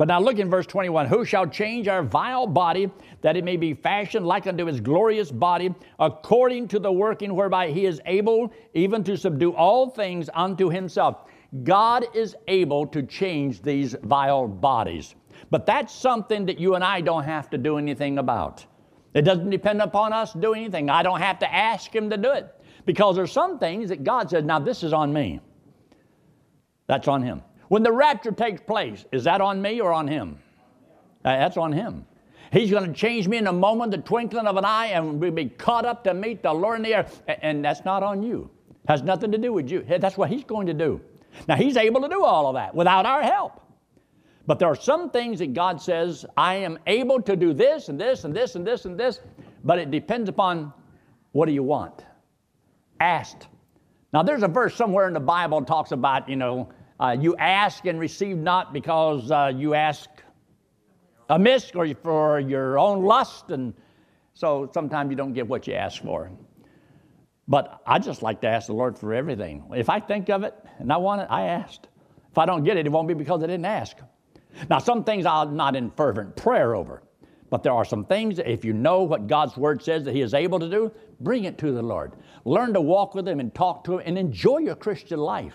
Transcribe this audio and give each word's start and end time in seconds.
But 0.00 0.08
now 0.08 0.18
look 0.18 0.38
in 0.38 0.48
verse 0.48 0.66
21 0.66 1.08
Who 1.08 1.26
shall 1.26 1.46
change 1.46 1.86
our 1.86 2.02
vile 2.02 2.46
body 2.46 2.90
that 3.20 3.36
it 3.36 3.44
may 3.44 3.58
be 3.58 3.74
fashioned 3.74 4.26
like 4.26 4.46
unto 4.46 4.64
his 4.64 4.80
glorious 4.80 5.30
body, 5.30 5.74
according 5.98 6.68
to 6.68 6.78
the 6.78 6.90
working 6.90 7.34
whereby 7.34 7.70
he 7.70 7.84
is 7.84 8.00
able 8.06 8.50
even 8.72 9.04
to 9.04 9.18
subdue 9.18 9.52
all 9.52 9.90
things 9.90 10.30
unto 10.32 10.70
himself? 10.70 11.28
God 11.64 12.06
is 12.14 12.34
able 12.48 12.86
to 12.86 13.02
change 13.02 13.60
these 13.60 13.94
vile 14.04 14.48
bodies. 14.48 15.16
But 15.50 15.66
that's 15.66 15.94
something 15.94 16.46
that 16.46 16.58
you 16.58 16.76
and 16.76 16.82
I 16.82 17.02
don't 17.02 17.24
have 17.24 17.50
to 17.50 17.58
do 17.58 17.76
anything 17.76 18.16
about. 18.16 18.64
It 19.12 19.26
doesn't 19.26 19.50
depend 19.50 19.82
upon 19.82 20.14
us 20.14 20.32
doing 20.32 20.62
anything. 20.62 20.88
I 20.88 21.02
don't 21.02 21.20
have 21.20 21.40
to 21.40 21.54
ask 21.54 21.94
Him 21.94 22.08
to 22.08 22.16
do 22.16 22.30
it 22.30 22.48
because 22.86 23.16
there's 23.16 23.32
some 23.32 23.58
things 23.58 23.90
that 23.90 24.02
God 24.02 24.30
says, 24.30 24.44
now 24.44 24.60
this 24.60 24.82
is 24.82 24.94
on 24.94 25.12
me. 25.12 25.40
That's 26.86 27.06
on 27.06 27.22
Him. 27.22 27.42
When 27.70 27.84
the 27.84 27.92
rapture 27.92 28.32
takes 28.32 28.60
place, 28.60 29.04
is 29.12 29.22
that 29.24 29.40
on 29.40 29.62
me 29.62 29.80
or 29.80 29.92
on 29.92 30.08
Him? 30.08 30.40
Uh, 31.24 31.38
that's 31.38 31.56
on 31.56 31.70
Him. 31.70 32.04
He's 32.52 32.68
going 32.68 32.84
to 32.84 32.92
change 32.92 33.28
me 33.28 33.36
in 33.36 33.46
a 33.46 33.52
moment, 33.52 33.92
the 33.92 33.98
twinkling 33.98 34.48
of 34.48 34.56
an 34.56 34.64
eye, 34.64 34.86
and 34.86 35.20
we'll 35.20 35.30
be 35.30 35.44
caught 35.50 35.84
up 35.84 36.02
to 36.02 36.12
meet 36.12 36.42
the 36.42 36.52
Lord 36.52 36.78
in 36.78 36.82
the 36.82 36.94
air. 36.94 37.06
And 37.28 37.64
that's 37.64 37.84
not 37.84 38.02
on 38.02 38.24
you. 38.24 38.50
Has 38.88 39.04
nothing 39.04 39.30
to 39.30 39.38
do 39.38 39.52
with 39.52 39.70
you. 39.70 39.84
That's 39.88 40.16
what 40.16 40.30
He's 40.30 40.42
going 40.42 40.66
to 40.66 40.74
do. 40.74 41.00
Now, 41.46 41.54
He's 41.54 41.76
able 41.76 42.02
to 42.02 42.08
do 42.08 42.24
all 42.24 42.48
of 42.48 42.54
that 42.54 42.74
without 42.74 43.06
our 43.06 43.22
help. 43.22 43.62
But 44.48 44.58
there 44.58 44.66
are 44.66 44.74
some 44.74 45.10
things 45.10 45.38
that 45.38 45.54
God 45.54 45.80
says, 45.80 46.26
I 46.36 46.56
am 46.56 46.76
able 46.88 47.22
to 47.22 47.36
do 47.36 47.52
this 47.52 47.88
and 47.88 48.00
this 48.00 48.24
and 48.24 48.34
this 48.34 48.56
and 48.56 48.66
this 48.66 48.84
and 48.84 48.98
this, 48.98 49.20
but 49.62 49.78
it 49.78 49.92
depends 49.92 50.28
upon 50.28 50.72
what 51.30 51.46
do 51.46 51.52
you 51.52 51.62
want? 51.62 52.04
Asked. 52.98 53.46
Now, 54.12 54.24
there's 54.24 54.42
a 54.42 54.48
verse 54.48 54.74
somewhere 54.74 55.06
in 55.06 55.14
the 55.14 55.20
Bible 55.20 55.62
talks 55.64 55.92
about, 55.92 56.28
you 56.28 56.34
know, 56.34 56.68
uh, 57.00 57.16
you 57.18 57.34
ask 57.36 57.86
and 57.86 57.98
receive 57.98 58.36
not 58.36 58.72
because 58.72 59.30
uh, 59.30 59.50
you 59.54 59.74
ask 59.74 60.08
amiss 61.30 61.70
or 61.74 61.92
for 61.94 62.40
your 62.40 62.78
own 62.78 63.02
lust, 63.02 63.50
and 63.50 63.72
so 64.34 64.70
sometimes 64.74 65.10
you 65.10 65.16
don't 65.16 65.32
get 65.32 65.48
what 65.48 65.66
you 65.66 65.74
ask 65.74 66.02
for. 66.02 66.30
But 67.48 67.80
I 67.86 67.98
just 67.98 68.22
like 68.22 68.40
to 68.42 68.48
ask 68.48 68.66
the 68.66 68.74
Lord 68.74 68.98
for 68.98 69.14
everything. 69.14 69.64
If 69.74 69.88
I 69.88 69.98
think 69.98 70.28
of 70.28 70.44
it 70.44 70.54
and 70.78 70.92
I 70.92 70.98
want 70.98 71.22
it, 71.22 71.28
I 71.30 71.46
asked. 71.46 71.88
If 72.30 72.38
I 72.38 72.46
don't 72.46 72.62
get 72.62 72.76
it, 72.76 72.86
it 72.86 72.92
won't 72.92 73.08
be 73.08 73.14
because 73.14 73.42
I 73.42 73.46
didn't 73.46 73.64
ask. 73.64 73.96
Now, 74.68 74.78
some 74.78 75.02
things 75.02 75.26
I'm 75.26 75.56
not 75.56 75.74
in 75.74 75.90
fervent 75.90 76.36
prayer 76.36 76.76
over, 76.76 77.02
but 77.48 77.62
there 77.62 77.72
are 77.72 77.84
some 77.84 78.04
things 78.04 78.36
that 78.36 78.50
if 78.50 78.64
you 78.64 78.72
know 78.72 79.02
what 79.02 79.26
God's 79.26 79.56
Word 79.56 79.82
says 79.82 80.04
that 80.04 80.14
He 80.14 80.20
is 80.20 80.34
able 80.34 80.60
to 80.60 80.68
do, 80.68 80.92
bring 81.20 81.44
it 81.44 81.56
to 81.58 81.72
the 81.72 81.82
Lord. 81.82 82.12
Learn 82.44 82.72
to 82.74 82.80
walk 82.80 83.14
with 83.14 83.26
Him 83.26 83.40
and 83.40 83.54
talk 83.54 83.84
to 83.84 83.94
Him 83.94 84.02
and 84.04 84.18
enjoy 84.18 84.58
your 84.58 84.76
Christian 84.76 85.18
life. 85.18 85.54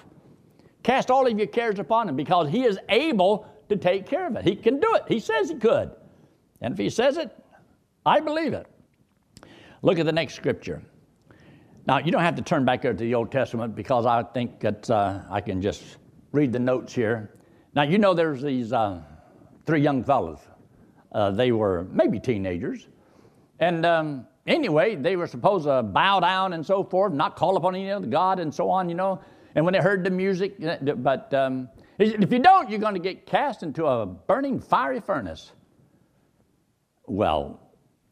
Cast 0.86 1.10
all 1.10 1.26
of 1.26 1.36
your 1.36 1.48
cares 1.48 1.80
upon 1.80 2.08
Him 2.08 2.16
because 2.16 2.48
He 2.48 2.64
is 2.64 2.78
able 2.90 3.48
to 3.70 3.76
take 3.76 4.06
care 4.06 4.28
of 4.28 4.36
it. 4.36 4.44
He 4.44 4.56
can 4.56 4.80
do 4.80 4.94
it. 4.94 5.02
He 5.08 5.20
says 5.20 5.50
He 5.50 5.56
could. 5.56 5.90
And 6.62 6.74
if 6.74 6.78
He 6.78 6.92
says 6.92 7.18
it, 7.18 7.36
I 8.06 8.20
believe 8.20 8.54
it. 8.54 8.68
Look 9.82 9.98
at 9.98 10.06
the 10.06 10.12
next 10.12 10.36
scripture. 10.36 10.84
Now, 11.88 11.98
you 11.98 12.12
don't 12.12 12.22
have 12.22 12.36
to 12.36 12.44
turn 12.44 12.66
back 12.66 12.84
there 12.84 12.94
to 12.94 13.04
the 13.04 13.16
Old 13.16 13.32
Testament 13.32 13.76
because 13.76 14.06
I 14.06 14.22
think 14.22 14.60
that 14.60 14.88
uh, 14.92 15.22
I 15.28 15.42
can 15.42 15.60
just 15.60 15.98
read 16.32 16.54
the 16.54 16.60
notes 16.60 16.94
here. 16.94 17.32
Now, 17.74 17.82
you 17.82 17.98
know, 17.98 18.14
there's 18.14 18.44
these 18.44 18.72
uh, 18.72 19.02
three 19.66 19.82
young 19.82 20.04
fellows. 20.04 20.38
Uh, 21.12 21.32
they 21.32 21.52
were 21.52 21.88
maybe 21.90 22.20
teenagers. 22.20 22.90
And 23.60 23.88
um, 23.88 24.28
anyway, 24.46 24.96
they 24.96 25.16
were 25.16 25.26
supposed 25.26 25.66
to 25.66 25.82
bow 25.82 26.20
down 26.20 26.54
and 26.54 26.64
so 26.64 26.84
forth, 26.84 27.12
not 27.12 27.36
call 27.36 27.58
upon 27.58 27.74
any 27.74 27.90
other 27.90 28.06
God 28.06 28.40
and 28.40 28.54
so 28.54 28.70
on, 28.70 28.88
you 28.88 28.94
know. 28.94 29.20
And 29.56 29.64
when 29.64 29.74
they 29.74 29.80
heard 29.80 30.04
the 30.04 30.10
music, 30.10 30.56
but 30.98 31.34
um, 31.34 31.70
if 31.98 32.32
you 32.32 32.40
don't, 32.40 32.70
you're 32.70 32.80
going 32.80 32.94
to 32.94 33.00
get 33.00 33.26
cast 33.26 33.64
into 33.64 33.86
a 33.86 34.06
burning 34.06 34.60
fiery 34.60 35.00
furnace. 35.00 35.54
Well, 37.08 37.60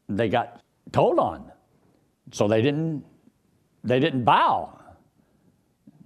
they 0.08 0.28
got 0.28 0.62
told 0.92 1.18
on. 1.18 1.52
So 2.32 2.48
they 2.48 2.62
didn't, 2.62 3.04
they 3.82 4.00
didn't 4.00 4.24
bow. 4.24 4.80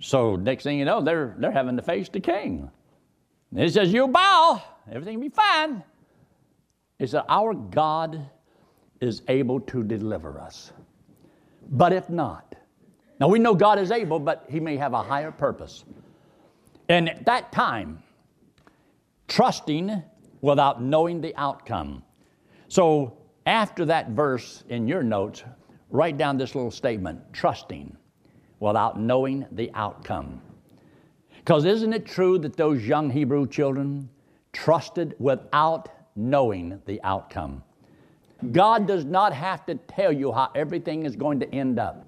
So 0.00 0.36
next 0.36 0.64
thing 0.64 0.78
you 0.78 0.84
know, 0.84 1.00
they're, 1.00 1.36
they're 1.38 1.52
having 1.52 1.76
to 1.76 1.82
face 1.82 2.08
the 2.08 2.20
king. 2.20 2.70
And 3.50 3.60
he 3.60 3.68
says, 3.68 3.92
You 3.92 4.08
bow, 4.08 4.62
everything 4.90 5.16
will 5.16 5.28
be 5.28 5.28
fine. 5.28 5.82
He 6.98 7.06
said, 7.06 7.22
Our 7.28 7.54
God 7.54 8.28
is 9.00 9.22
able 9.28 9.60
to 9.60 9.82
deliver 9.82 10.40
us. 10.40 10.72
But 11.70 11.92
if 11.92 12.10
not, 12.10 12.47
now 13.20 13.28
we 13.28 13.38
know 13.38 13.54
God 13.54 13.78
is 13.78 13.90
able, 13.90 14.18
but 14.18 14.46
He 14.48 14.60
may 14.60 14.76
have 14.76 14.92
a 14.92 15.02
higher 15.02 15.30
purpose. 15.30 15.84
And 16.88 17.08
at 17.08 17.24
that 17.26 17.52
time, 17.52 18.02
trusting 19.26 20.02
without 20.40 20.82
knowing 20.82 21.20
the 21.20 21.36
outcome. 21.36 22.02
So 22.68 23.18
after 23.46 23.84
that 23.86 24.10
verse 24.10 24.64
in 24.68 24.88
your 24.88 25.02
notes, 25.02 25.42
write 25.90 26.16
down 26.16 26.36
this 26.36 26.54
little 26.54 26.70
statement 26.70 27.20
trusting 27.32 27.96
without 28.60 28.98
knowing 28.98 29.46
the 29.52 29.70
outcome. 29.74 30.40
Because 31.36 31.64
isn't 31.64 31.92
it 31.92 32.06
true 32.06 32.38
that 32.38 32.56
those 32.56 32.84
young 32.84 33.10
Hebrew 33.10 33.46
children 33.46 34.08
trusted 34.52 35.14
without 35.18 35.88
knowing 36.16 36.80
the 36.86 37.00
outcome? 37.02 37.62
God 38.52 38.86
does 38.86 39.04
not 39.04 39.32
have 39.32 39.66
to 39.66 39.74
tell 39.74 40.12
you 40.12 40.32
how 40.32 40.50
everything 40.54 41.04
is 41.04 41.16
going 41.16 41.40
to 41.40 41.54
end 41.54 41.78
up. 41.78 42.07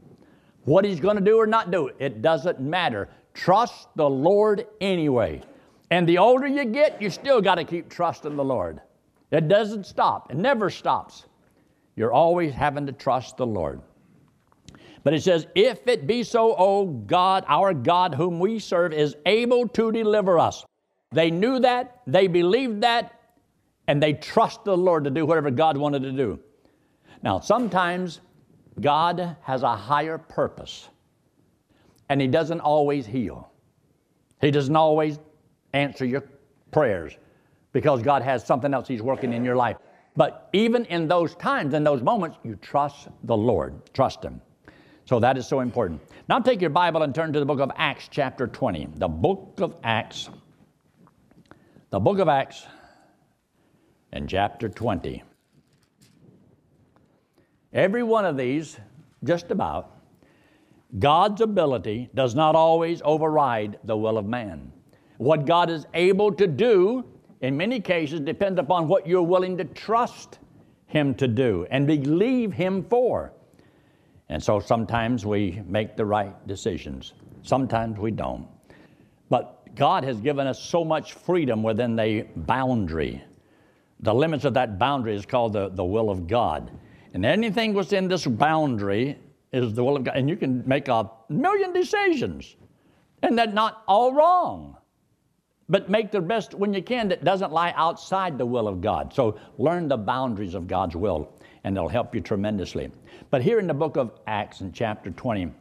What 0.65 0.85
He's 0.85 1.01
going 1.01 1.17
to 1.17 1.23
do 1.23 1.37
or 1.37 1.47
not 1.47 1.71
do, 1.71 1.91
it 1.99 2.23
doesn't 2.23 2.61
matter. 2.61 3.09
Trust 3.35 3.89
the 3.97 4.09
Lord 4.09 4.67
anyway. 4.81 5.43
And 5.91 6.09
the 6.09 6.19
older 6.19 6.47
you 6.47 6.65
get, 6.65 7.01
you 7.03 7.11
still 7.11 7.41
got 7.41 7.57
to 7.57 7.65
keep 7.65 7.89
trusting 7.89 8.37
the 8.37 8.45
Lord. 8.45 8.81
It 9.31 9.49
doesn't 9.49 9.87
stop, 9.87 10.31
it 10.31 10.37
never 10.37 10.71
stops. 10.71 11.27
You're 11.97 12.13
always 12.13 12.53
having 12.53 12.87
to 12.87 12.93
trust 12.93 13.37
the 13.37 13.47
Lord. 13.47 13.83
But 15.03 15.15
it 15.15 15.23
says, 15.23 15.47
If 15.55 15.87
it 15.87 16.07
be 16.07 16.23
so, 16.23 16.55
O 16.57 16.87
God, 16.87 17.45
our 17.49 17.75
God, 17.75 18.15
whom 18.15 18.39
we 18.39 18.59
serve, 18.59 18.93
is 18.93 19.17
able 19.27 19.69
to 19.69 19.93
deliver 19.93 20.39
us. 20.39 20.65
They 21.13 21.31
knew 21.31 21.59
that, 21.61 22.01
they 22.07 22.29
believed 22.29 22.83
that, 22.83 23.19
and 23.89 24.03
they 24.03 24.13
trusted 24.13 24.67
the 24.67 24.77
Lord 24.77 25.05
to 25.05 25.11
do 25.11 25.27
whatever 25.27 25.51
God 25.51 25.77
wanted 25.77 26.03
to 26.03 26.13
do. 26.13 26.39
Now, 27.23 27.41
sometimes 27.41 28.21
God 28.79 29.37
has 29.43 29.63
a 29.63 29.75
higher 29.75 30.19
purpose, 30.19 30.89
and 32.09 32.21
He 32.21 32.27
doesn't 32.27 32.61
always 32.61 33.07
heal. 33.07 33.51
He 34.41 34.51
doesn't 34.51 34.77
always 34.77 35.19
answer 35.73 36.05
your 36.05 36.25
prayers 36.71 37.17
because 37.73 38.03
God 38.03 38.23
has 38.23 38.45
something 38.45 38.73
else 38.73 38.87
He's 38.89 39.03
working 39.03 39.33
in 39.33 39.45
your 39.45 39.57
life. 39.57 39.77
But 40.17 40.49
even 40.53 40.85
in 40.87 41.09
those 41.09 41.35
times, 41.37 41.75
in 41.75 41.85
those 41.85 42.03
moments, 42.03 42.39
you 42.43 42.57
trust 42.57 43.09
the 43.25 43.37
Lord. 43.37 43.93
Trust 43.95 44.25
Him. 44.25 44.41
So 45.05 45.19
that 45.21 45.37
is 45.37 45.47
so 45.47 45.61
important. 45.61 46.01
Now 46.29 46.39
take 46.39 46.61
your 46.61 46.71
Bible 46.71 47.03
and 47.03 47.15
turn 47.15 47.33
to 47.33 47.41
the 47.41 47.47
book 47.47 47.61
of 47.61 47.71
Acts, 47.77 48.09
chapter 48.11 48.47
20. 48.47 48.89
The 48.95 49.09
book 49.09 49.55
of 49.59 49.77
Acts. 49.83 50.31
The 51.91 51.99
book 51.99 52.19
of 52.19 52.29
Acts 52.29 52.67
and 54.13 54.29
chapter 54.29 54.69
20. 54.69 55.23
Every 57.73 58.03
one 58.03 58.25
of 58.25 58.37
these, 58.37 58.79
just 59.23 59.51
about, 59.51 59.97
God's 60.99 61.41
ability 61.41 62.11
does 62.15 62.35
not 62.35 62.57
always 62.57 63.01
override 63.05 63.79
the 63.85 63.97
will 63.97 64.19
of 64.19 64.27
man. 64.27 64.73
What 65.19 65.47
God 65.47 65.71
is 65.71 65.87
able 65.95 66.33
to 66.33 66.47
do, 66.47 67.05
in 67.43 67.57
many 67.57 67.79
cases, 67.79 68.21
depends 68.21 68.59
upon 68.59 68.89
what 68.89 69.07
you're 69.07 69.23
willing 69.23 69.57
to 69.59 69.65
trust 69.65 70.39
Him 70.87 71.15
to 71.17 71.29
do 71.29 71.67
and 71.71 71.87
believe 71.87 72.53
Him 72.53 72.83
for. 72.83 73.33
And 74.29 74.43
so 74.43 74.59
sometimes 74.59 75.25
we 75.25 75.63
make 75.67 75.97
the 75.97 76.05
right 76.05 76.35
decisions, 76.49 77.13
sometimes 77.43 77.99
we 77.99 78.11
don't. 78.11 78.49
But 79.29 79.75
God 79.77 80.03
has 80.03 80.21
given 80.21 80.49
us 80.49 80.61
so 80.61 80.85
much 80.85 81.13
freedom 81.13 81.63
within 81.63 81.95
the 81.95 82.27
boundary. 82.35 83.23
The 84.01 84.15
limits 84.15 84.45
of 84.45 84.55
that 84.55 84.79
boundary 84.79 85.15
is 85.15 85.25
called 85.25 85.53
the, 85.53 85.69
the 85.69 85.85
will 85.85 86.11
of 86.11 86.27
God. 86.27 86.71
And 87.15 87.25
anything 87.25 87.75
within 87.75 88.09
this 88.09 88.27
boundary 88.27 89.19
is 89.53 89.75
the 89.75 89.83
will 89.83 89.97
of 89.97 90.05
God. 90.05 90.17
And 90.17 90.29
you 90.29 90.37
can 90.37 90.63
make 90.67 90.89
a 90.89 91.11
million 91.29 91.73
decisions, 91.73 92.57
and 93.23 93.37
they're 93.37 93.47
not 93.47 93.83
all 93.89 94.13
wrong. 94.13 94.77
But 95.69 95.89
make 95.89 96.11
the 96.11 96.21
best 96.21 96.55
when 96.55 96.75
you 96.75 96.83
can 96.83 97.09
that 97.09 97.25
doesn't 97.25 97.53
lie 97.53 97.73
outside 97.77 98.39
the 98.39 98.47
will 98.47 98.67
of 98.67 98.81
God. 98.81 99.13
So 99.15 99.39
learn 99.57 99.87
the 99.87 99.97
boundaries 99.97 100.55
of 100.55 100.67
God's 100.67 100.97
will 100.97 101.33
and 101.65 101.77
it'll 101.77 101.89
help 101.89 102.15
you 102.15 102.21
tremendously. 102.21 102.91
But 103.31 103.43
here 103.43 103.59
in 103.59 103.67
the 103.67 103.75
book 103.75 103.97
of 103.97 104.13
Acts, 104.27 104.61
in 104.61 104.73
chapter 104.73 105.11
20, 105.11 105.53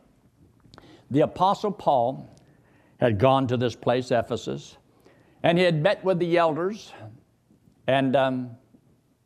the 1.12 1.22
Apostle 1.22 1.72
Paul 1.72 2.36
had 3.00 3.18
gone 3.20 3.48
to 3.48 3.58
this 3.58 3.76
place, 3.76 4.12
Ephesus, 4.12 4.78
and 5.44 5.58
he 5.58 5.64
had 5.64 5.82
met 5.82 6.04
with 6.04 6.20
the 6.20 6.38
elders, 6.38 6.94
and 7.88 8.16
um, 8.16 8.52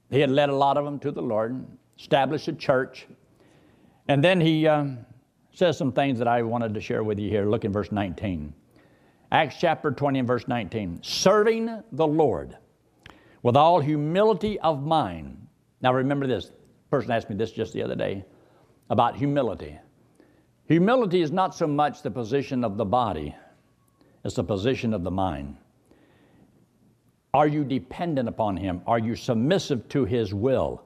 he 0.09 0.19
had 0.19 0.31
led 0.31 0.49
a 0.49 0.55
lot 0.55 0.77
of 0.77 0.85
them 0.85 0.99
to 0.99 1.11
the 1.11 1.21
Lord, 1.21 1.65
established 1.97 2.47
a 2.47 2.53
church, 2.53 3.07
and 4.07 4.23
then 4.23 4.41
he 4.41 4.67
um, 4.67 5.05
says 5.53 5.77
some 5.77 5.91
things 5.91 6.19
that 6.19 6.27
I 6.27 6.41
wanted 6.41 6.73
to 6.73 6.81
share 6.81 7.03
with 7.03 7.19
you 7.19 7.29
here. 7.29 7.45
Look 7.45 7.65
in 7.65 7.71
verse 7.71 7.91
19. 7.91 8.53
Acts 9.31 9.55
chapter 9.59 9.91
20 9.91 10.19
and 10.19 10.27
verse 10.27 10.47
19. 10.47 10.99
Serving 11.01 11.83
the 11.91 12.07
Lord 12.07 12.57
with 13.41 13.55
all 13.55 13.79
humility 13.79 14.59
of 14.59 14.83
mind. 14.83 15.47
Now 15.81 15.93
remember 15.93 16.27
this. 16.27 16.51
person 16.89 17.11
asked 17.11 17.29
me 17.29 17.35
this 17.35 17.51
just 17.51 17.73
the 17.73 17.83
other 17.83 17.95
day 17.95 18.25
about 18.89 19.15
humility. 19.15 19.79
Humility 20.67 21.21
is 21.21 21.31
not 21.31 21.55
so 21.55 21.67
much 21.67 22.01
the 22.01 22.11
position 22.11 22.63
of 22.63 22.77
the 22.77 22.85
body, 22.85 23.35
it's 24.23 24.35
the 24.35 24.43
position 24.43 24.93
of 24.93 25.03
the 25.03 25.11
mind. 25.11 25.57
Are 27.33 27.47
you 27.47 27.63
dependent 27.63 28.29
upon 28.29 28.55
Him? 28.55 28.81
Are 28.85 28.99
you 28.99 29.15
submissive 29.15 29.89
to 29.89 30.05
His 30.05 30.33
will? 30.33 30.83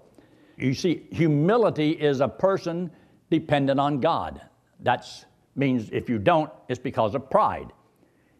You 0.58 0.74
see, 0.74 1.08
humility 1.12 1.92
is 1.92 2.20
a 2.20 2.28
person 2.28 2.92
dependent 3.30 3.80
on 3.80 4.00
God. 4.00 4.42
That 4.82 5.06
means 5.56 5.90
if 5.92 6.10
you 6.10 6.18
don't, 6.18 6.52
it's 6.68 6.80
because 6.80 7.16
of 7.16 7.30
pride. 7.30 7.72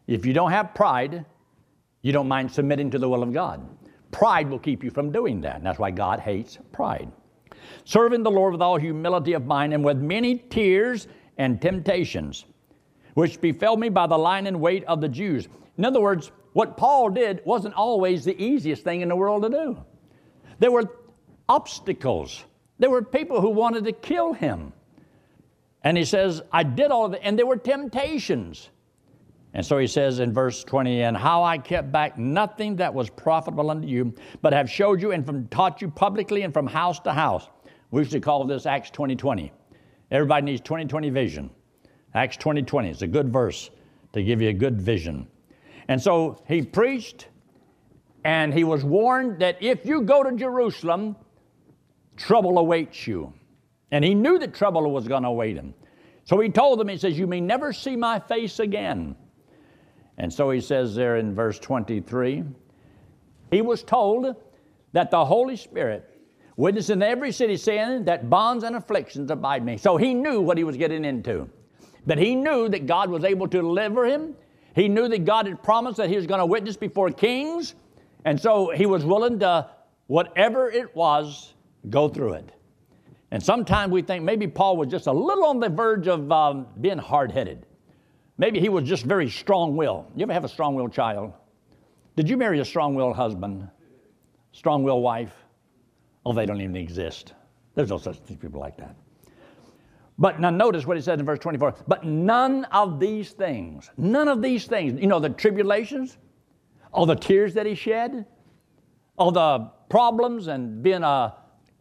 If 0.08 0.26
you 0.26 0.34
don't 0.34 0.52
have 0.52 0.74
pride, 0.74 1.26
you 2.02 2.12
don't 2.12 2.28
mind 2.28 2.52
submitting 2.52 2.90
to 2.92 3.00
the 3.00 3.10
will 3.10 3.24
of 3.24 3.34
God. 3.34 3.68
Pride 4.12 4.50
will 4.50 4.60
keep 4.60 4.84
you 4.84 4.90
from 4.90 5.12
doing 5.12 5.42
that. 5.42 5.58
And 5.58 5.66
that's 5.66 5.80
why 5.80 5.92
God 5.92 6.20
hates 6.20 6.58
pride. 6.72 7.12
Serving 7.84 8.24
the 8.24 8.32
Lord 8.32 8.54
with 8.54 8.62
all 8.62 8.78
humility 8.78 9.34
of 9.34 9.46
mind 9.46 9.74
and 9.74 9.84
with 9.84 9.98
many 9.98 10.38
tears 10.38 11.08
and 11.38 11.62
temptations, 11.62 12.46
which 13.14 13.42
befell 13.42 13.78
me 13.78 13.90
by 13.90 14.08
the 14.08 14.18
line 14.18 14.48
and 14.48 14.60
weight 14.60 14.84
of 14.86 15.02
the 15.02 15.10
Jews. 15.10 15.48
In 15.78 15.86
other 15.86 16.00
words, 16.00 16.32
what 16.54 16.78
Paul 16.78 17.10
did 17.10 17.42
wasn't 17.46 17.76
always 17.76 18.24
the 18.24 18.42
easiest 18.42 18.84
thing 18.84 19.02
in 19.02 19.10
the 19.10 19.16
world 19.16 19.44
to 19.44 19.50
do. 19.50 19.78
There 20.60 20.72
were 20.72 20.90
obstacles, 21.50 22.44
there 22.80 22.90
were 22.90 23.02
people 23.02 23.42
who 23.42 23.50
wanted 23.50 23.86
to 23.86 23.92
kill 23.92 24.34
him. 24.34 24.74
And 25.84 25.98
he 25.98 26.06
says, 26.06 26.42
I 26.52 26.64
did 26.64 26.92
all 26.92 27.06
of 27.06 27.14
it, 27.14 27.22
and 27.24 27.38
there 27.38 27.46
were 27.46 27.58
temptations. 27.58 28.70
And 29.54 29.66
so 29.66 29.78
he 29.78 29.88
says 29.88 30.20
in 30.20 30.34
verse 30.34 30.64
20, 30.64 31.02
and 31.04 31.16
how 31.16 31.44
I 31.44 31.58
kept 31.58 31.92
back 31.92 32.18
nothing 32.18 32.76
that 32.76 32.94
was 32.94 33.10
profitable 33.10 33.72
unto 33.72 33.88
you, 33.88 34.14
but 34.42 34.54
have 34.54 34.70
showed 34.70 35.02
you 35.02 35.12
and 35.12 35.26
from, 35.26 35.48
taught 35.48 35.82
you 35.82 35.90
publicly 35.90 36.44
and 36.44 36.54
from 36.54 36.68
house 36.68 37.00
to 37.02 37.14
house. 37.14 37.48
We 37.90 38.06
to 38.06 38.20
call 38.20 38.46
this 38.46 38.66
Acts 38.66 38.90
2020. 38.92 39.52
Everybody 40.12 40.46
needs 40.46 40.62
2020 40.62 41.10
vision. 41.10 41.50
Acts 42.14 42.38
2020 42.38 42.90
is 42.90 43.02
a 43.02 43.08
good 43.08 43.32
verse 43.32 43.70
to 44.14 44.24
give 44.24 44.42
you 44.42 44.50
a 44.50 44.54
good 44.54 44.82
vision. 44.82 45.28
And 45.88 46.02
so 46.02 46.42
he 46.48 46.62
preached, 46.62 47.28
and 48.24 48.54
he 48.54 48.64
was 48.64 48.84
warned 48.84 49.40
that 49.40 49.62
if 49.62 49.86
you 49.86 50.02
go 50.02 50.24
to 50.24 50.36
Jerusalem, 50.36 51.16
trouble 52.18 52.58
awaits 52.58 53.08
you. 53.08 53.34
And 53.92 54.04
he 54.04 54.14
knew 54.14 54.38
that 54.40 54.54
trouble 54.54 54.90
was 54.92 55.08
going 55.08 55.24
to 55.24 55.30
await 55.30 55.56
him. 55.56 55.74
So 56.26 56.40
he 56.40 56.50
told 56.50 56.80
them, 56.80 56.90
he 56.90 56.98
says, 56.98 57.18
You 57.18 57.28
may 57.28 57.40
never 57.40 57.72
see 57.72 57.96
my 57.96 58.20
face 58.20 58.60
again. 58.60 59.16
And 60.18 60.34
so 60.34 60.50
he 60.50 60.60
says 60.60 60.96
there 60.96 61.18
in 61.18 61.34
verse 61.36 61.60
23 61.60 62.44
he 63.52 63.62
was 63.62 63.84
told 63.84 64.36
that 64.94 65.12
the 65.12 65.24
Holy 65.24 65.56
Spirit 65.56 66.10
witnessed 66.58 66.90
in 66.90 67.02
every 67.02 67.32
city 67.32 67.56
saying 67.56 68.06
that 68.06 68.30
bonds 68.30 68.64
and 68.64 68.76
afflictions 68.76 69.32
abide 69.32 69.64
me. 69.64 69.78
So 69.78 69.96
he 69.96 70.14
knew 70.14 70.42
what 70.42 70.58
he 70.58 70.64
was 70.64 70.76
getting 70.76 71.06
into. 71.06 71.50
But 72.06 72.18
he 72.18 72.36
knew 72.36 72.68
that 72.70 72.88
God 72.88 73.10
was 73.10 73.24
able 73.24 73.48
to 73.48 73.58
deliver 73.62 74.06
him. 74.06 74.36
He 74.76 74.88
knew 74.88 75.08
that 75.08 75.26
God 75.26 75.48
had 75.48 75.62
promised 75.64 75.98
that 75.98 76.10
he 76.10 76.16
was 76.16 76.28
going 76.28 76.40
to 76.40 76.46
witness 76.46 76.78
before 76.78 77.12
kings. 77.12 77.76
And 78.26 78.40
so 78.40 78.72
he 78.72 78.86
was 78.86 79.06
willing 79.06 79.40
to, 79.40 79.70
whatever 80.08 80.70
it 80.70 80.96
was, 80.96 81.54
go 81.90 82.10
through 82.10 82.34
it. 82.34 82.52
And 83.32 83.44
sometimes 83.44 83.92
we 83.92 84.02
think 84.02 84.24
maybe 84.24 84.48
Paul 84.48 84.78
was 84.78 84.88
just 84.88 85.08
a 85.08 85.12
little 85.12 85.46
on 85.46 85.60
the 85.60 85.70
verge 85.70 86.08
of 86.08 86.32
um, 86.32 86.68
being 86.80 86.98
hard 86.98 87.32
headed. 87.32 87.66
Maybe 88.38 88.60
he 88.60 88.70
was 88.70 88.88
just 88.88 89.04
very 89.04 89.30
strong 89.30 89.76
willed. 89.76 90.06
You 90.16 90.24
ever 90.24 90.34
have 90.34 90.44
a 90.44 90.50
strong 90.50 90.76
willed 90.76 90.94
child? 90.94 91.34
Did 92.16 92.30
you 92.30 92.38
marry 92.38 92.60
a 92.60 92.66
strong 92.66 92.96
willed 92.96 93.16
husband? 93.16 93.68
Strong 94.52 94.84
willed 94.84 95.04
wife? 95.04 95.34
Oh, 96.26 96.34
they 96.34 96.46
don't 96.46 96.62
even 96.62 96.76
exist. 96.76 97.34
There's 97.76 97.90
no 97.90 97.98
such 97.98 98.18
people 98.40 98.60
like 98.60 98.78
that. 98.78 98.96
But 100.20 100.40
now 100.40 100.50
notice 100.50 100.86
what 100.86 100.98
he 100.98 101.04
says 101.04 101.20
in 101.20 101.26
verse 101.26 101.40
24. 101.40 101.76
But 101.88 102.04
none 102.04 102.66
of 102.66 103.00
these 103.00 103.32
things, 103.32 103.92
none 103.98 104.28
of 104.28 104.42
these 104.42 104.66
things, 104.66 105.00
you 105.00 105.08
know, 105.08 105.20
the 105.20 105.30
tribulations, 105.30 106.18
all 106.92 107.06
the 107.06 107.16
tears 107.16 107.54
that 107.54 107.66
he 107.66 107.76
shed, 107.76 108.26
all 109.18 109.32
the 109.32 109.70
problems 109.90 110.48
and 110.48 110.82
being 110.82 111.04
uh, 111.04 111.32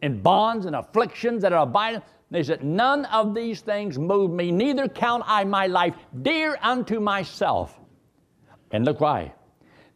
in 0.06 0.22
bonds 0.22 0.66
and 0.66 0.76
afflictions 0.76 1.42
that 1.42 1.52
are 1.52 1.64
abiding, 1.64 2.00
they 2.30 2.42
said, 2.42 2.64
None 2.64 3.04
of 3.06 3.34
these 3.34 3.60
things 3.60 3.98
move 3.98 4.30
me, 4.30 4.50
neither 4.52 4.88
count 4.88 5.24
I 5.26 5.44
my 5.44 5.66
life 5.66 5.94
dear 6.22 6.56
unto 6.62 7.00
myself. 7.00 7.78
And 8.70 8.84
look 8.84 9.00
why. 9.00 9.34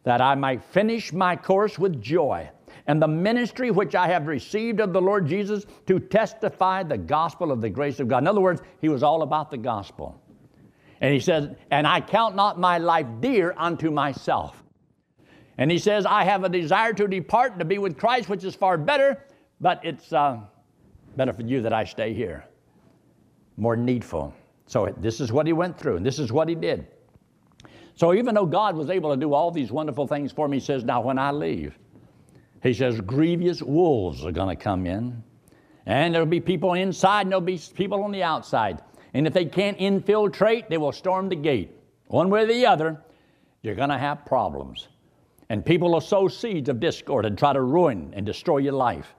That 0.03 0.21
I 0.21 0.35
might 0.35 0.63
finish 0.63 1.13
my 1.13 1.35
course 1.35 1.79
with 1.79 2.01
joy 2.01 2.49
and 2.87 3.01
the 3.01 3.07
ministry 3.07 3.71
which 3.71 3.95
I 3.95 4.07
have 4.07 4.27
received 4.27 4.79
of 4.79 4.91
the 4.91 5.01
Lord 5.01 5.27
Jesus 5.27 5.65
to 5.87 5.99
testify 5.99 6.83
the 6.83 6.97
gospel 6.97 7.51
of 7.51 7.61
the 7.61 7.69
grace 7.69 7.99
of 7.99 8.07
God. 8.07 8.23
In 8.23 8.27
other 8.27 8.41
words, 8.41 8.61
he 8.81 8.89
was 8.89 9.03
all 9.03 9.21
about 9.21 9.51
the 9.51 9.57
gospel. 9.57 10.21
And 10.99 11.13
he 11.13 11.19
says, 11.19 11.49
And 11.69 11.87
I 11.87 12.01
count 12.01 12.35
not 12.35 12.59
my 12.59 12.79
life 12.79 13.07
dear 13.19 13.53
unto 13.57 13.91
myself. 13.91 14.61
And 15.57 15.69
he 15.69 15.77
says, 15.77 16.05
I 16.05 16.23
have 16.23 16.43
a 16.43 16.49
desire 16.49 16.93
to 16.93 17.07
depart 17.07 17.51
and 17.51 17.59
to 17.59 17.65
be 17.65 17.77
with 17.77 17.97
Christ, 17.97 18.29
which 18.29 18.43
is 18.43 18.55
far 18.55 18.77
better, 18.77 19.23
but 19.61 19.79
it's. 19.85 20.11
Uh, 20.11 20.41
Better 21.15 21.33
for 21.33 21.41
you 21.41 21.61
that 21.61 21.73
I 21.73 21.83
stay 21.83 22.13
here. 22.13 22.45
More 23.57 23.75
needful. 23.75 24.33
So 24.65 24.93
this 24.97 25.19
is 25.19 25.31
what 25.31 25.45
he 25.45 25.53
went 25.53 25.77
through, 25.77 25.97
and 25.97 26.05
this 26.05 26.19
is 26.19 26.31
what 26.31 26.47
he 26.47 26.55
did. 26.55 26.87
So 27.95 28.13
even 28.13 28.33
though 28.33 28.45
God 28.45 28.75
was 28.75 28.89
able 28.89 29.11
to 29.11 29.19
do 29.19 29.33
all 29.33 29.51
these 29.51 29.71
wonderful 29.71 30.07
things 30.07 30.31
for 30.31 30.47
me, 30.47 30.57
he 30.57 30.65
says, 30.65 30.83
Now 30.83 31.01
when 31.01 31.19
I 31.19 31.31
leave, 31.31 31.77
he 32.63 32.73
says, 32.73 33.01
grievous 33.01 33.61
wolves 33.61 34.23
are 34.25 34.31
going 34.31 34.55
to 34.55 34.61
come 34.61 34.85
in. 34.85 35.21
And 35.85 36.13
there'll 36.13 36.27
be 36.27 36.39
people 36.39 36.73
inside 36.73 37.21
and 37.21 37.31
there'll 37.31 37.41
be 37.41 37.59
people 37.73 38.03
on 38.03 38.11
the 38.11 38.23
outside. 38.23 38.81
And 39.13 39.27
if 39.27 39.33
they 39.33 39.45
can't 39.45 39.77
infiltrate, 39.79 40.69
they 40.69 40.77
will 40.77 40.91
storm 40.91 41.27
the 41.27 41.35
gate. 41.35 41.71
One 42.07 42.29
way 42.29 42.43
or 42.43 42.45
the 42.45 42.65
other, 42.65 43.01
you're 43.61 43.75
going 43.75 43.89
to 43.89 43.97
have 43.97 44.25
problems. 44.25 44.87
And 45.49 45.65
people 45.65 45.91
will 45.91 46.01
sow 46.01 46.27
seeds 46.27 46.69
of 46.69 46.79
discord 46.79 47.25
and 47.25 47.37
try 47.37 47.51
to 47.51 47.61
ruin 47.61 48.13
and 48.15 48.25
destroy 48.25 48.59
your 48.59 48.73
life. 48.73 49.15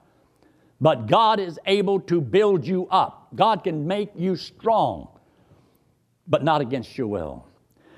But 0.83 1.07
God 1.07 1.39
is 1.39 1.57
able 1.65 2.01
to 2.01 2.19
build 2.19 2.67
you 2.67 2.87
up. 2.91 3.29
God 3.33 3.63
can 3.63 3.87
make 3.87 4.11
you 4.17 4.35
strong, 4.35 5.07
but 6.27 6.43
not 6.43 6.59
against 6.59 6.97
your 6.97 7.07
will. 7.07 7.47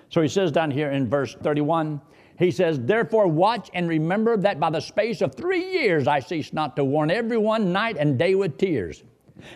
So 0.10 0.22
he 0.22 0.28
says 0.28 0.52
down 0.52 0.70
here 0.70 0.92
in 0.92 1.10
verse 1.10 1.34
31, 1.34 2.00
he 2.38 2.52
says, 2.52 2.80
Therefore 2.80 3.26
watch 3.26 3.72
and 3.74 3.90
remember 3.90 4.38
that 4.38 4.60
by 4.60 4.70
the 4.70 4.82
space 4.82 5.22
of 5.22 5.34
three 5.34 5.72
years 5.72 6.08
I 6.08 6.20
cease 6.20 6.54
not 6.54 6.76
to 6.76 6.84
warn 6.84 7.10
everyone 7.10 7.74
night 7.74 7.98
and 7.98 8.20
day 8.20 8.36
with 8.36 8.60
tears. 8.60 9.04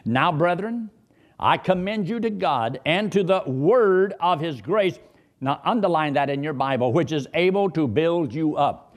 Now, 0.05 0.31
brethren, 0.31 0.89
I 1.39 1.57
commend 1.57 2.09
you 2.09 2.19
to 2.21 2.31
God 2.31 2.79
and 2.83 3.11
to 3.11 3.23
the 3.23 3.43
word 3.45 4.15
of 4.19 4.41
his 4.41 4.59
grace. 4.59 4.97
Now, 5.39 5.61
underline 5.63 6.13
that 6.13 6.31
in 6.31 6.41
your 6.41 6.53
Bible, 6.53 6.93
which 6.93 7.11
is 7.11 7.27
able 7.35 7.69
to 7.69 7.87
build 7.87 8.33
you 8.33 8.57
up. 8.57 8.88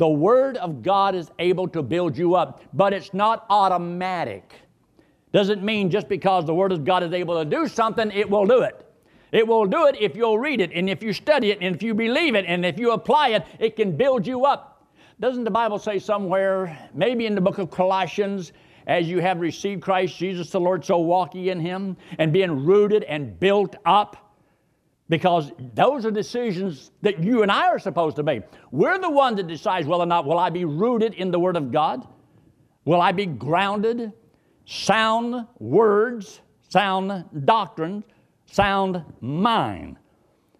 The 0.00 0.08
Word 0.08 0.56
of 0.56 0.82
God 0.82 1.14
is 1.14 1.30
able 1.38 1.68
to 1.68 1.82
build 1.82 2.16
you 2.16 2.34
up, 2.34 2.62
but 2.72 2.94
it's 2.94 3.12
not 3.12 3.44
automatic. 3.50 4.54
Doesn't 5.30 5.62
mean 5.62 5.90
just 5.90 6.08
because 6.08 6.46
the 6.46 6.54
Word 6.54 6.72
of 6.72 6.86
God 6.86 7.02
is 7.02 7.12
able 7.12 7.38
to 7.38 7.44
do 7.44 7.68
something, 7.68 8.10
it 8.10 8.30
will 8.30 8.46
do 8.46 8.62
it. 8.62 8.82
It 9.30 9.46
will 9.46 9.66
do 9.66 9.88
it 9.88 9.96
if 10.00 10.16
you'll 10.16 10.38
read 10.38 10.62
it, 10.62 10.70
and 10.72 10.88
if 10.88 11.02
you 11.02 11.12
study 11.12 11.50
it, 11.50 11.58
and 11.60 11.76
if 11.76 11.82
you 11.82 11.92
believe 11.92 12.34
it, 12.34 12.46
and 12.48 12.64
if 12.64 12.78
you 12.78 12.92
apply 12.92 13.28
it, 13.28 13.44
it 13.58 13.76
can 13.76 13.94
build 13.94 14.26
you 14.26 14.46
up. 14.46 14.86
Doesn't 15.20 15.44
the 15.44 15.50
Bible 15.50 15.78
say 15.78 15.98
somewhere, 15.98 16.88
maybe 16.94 17.26
in 17.26 17.34
the 17.34 17.42
book 17.42 17.58
of 17.58 17.70
Colossians, 17.70 18.54
as 18.86 19.06
you 19.06 19.18
have 19.18 19.38
received 19.38 19.82
Christ 19.82 20.16
Jesus 20.16 20.48
the 20.48 20.60
Lord, 20.60 20.82
so 20.82 20.96
walk 20.96 21.34
ye 21.34 21.50
in 21.50 21.60
him, 21.60 21.98
and 22.18 22.32
being 22.32 22.64
rooted 22.64 23.02
and 23.02 23.38
built 23.38 23.76
up? 23.84 24.29
Because 25.10 25.50
those 25.74 26.06
are 26.06 26.10
decisions 26.12 26.92
that 27.02 27.22
you 27.22 27.42
and 27.42 27.50
I 27.50 27.66
are 27.66 27.80
supposed 27.80 28.14
to 28.16 28.22
make. 28.22 28.44
We're 28.70 28.98
the 28.98 29.10
one 29.10 29.34
that 29.34 29.48
decides 29.48 29.86
whether 29.88 30.04
or 30.04 30.06
not 30.06 30.24
will 30.24 30.38
I 30.38 30.50
be 30.50 30.64
rooted 30.64 31.14
in 31.14 31.32
the 31.32 31.38
Word 31.38 31.56
of 31.56 31.72
God? 31.72 32.06
Will 32.84 33.00
I 33.00 33.10
be 33.10 33.26
grounded? 33.26 34.12
Sound 34.66 35.48
words, 35.58 36.40
sound 36.68 37.24
doctrine, 37.44 38.04
sound 38.46 39.04
mind. 39.20 39.96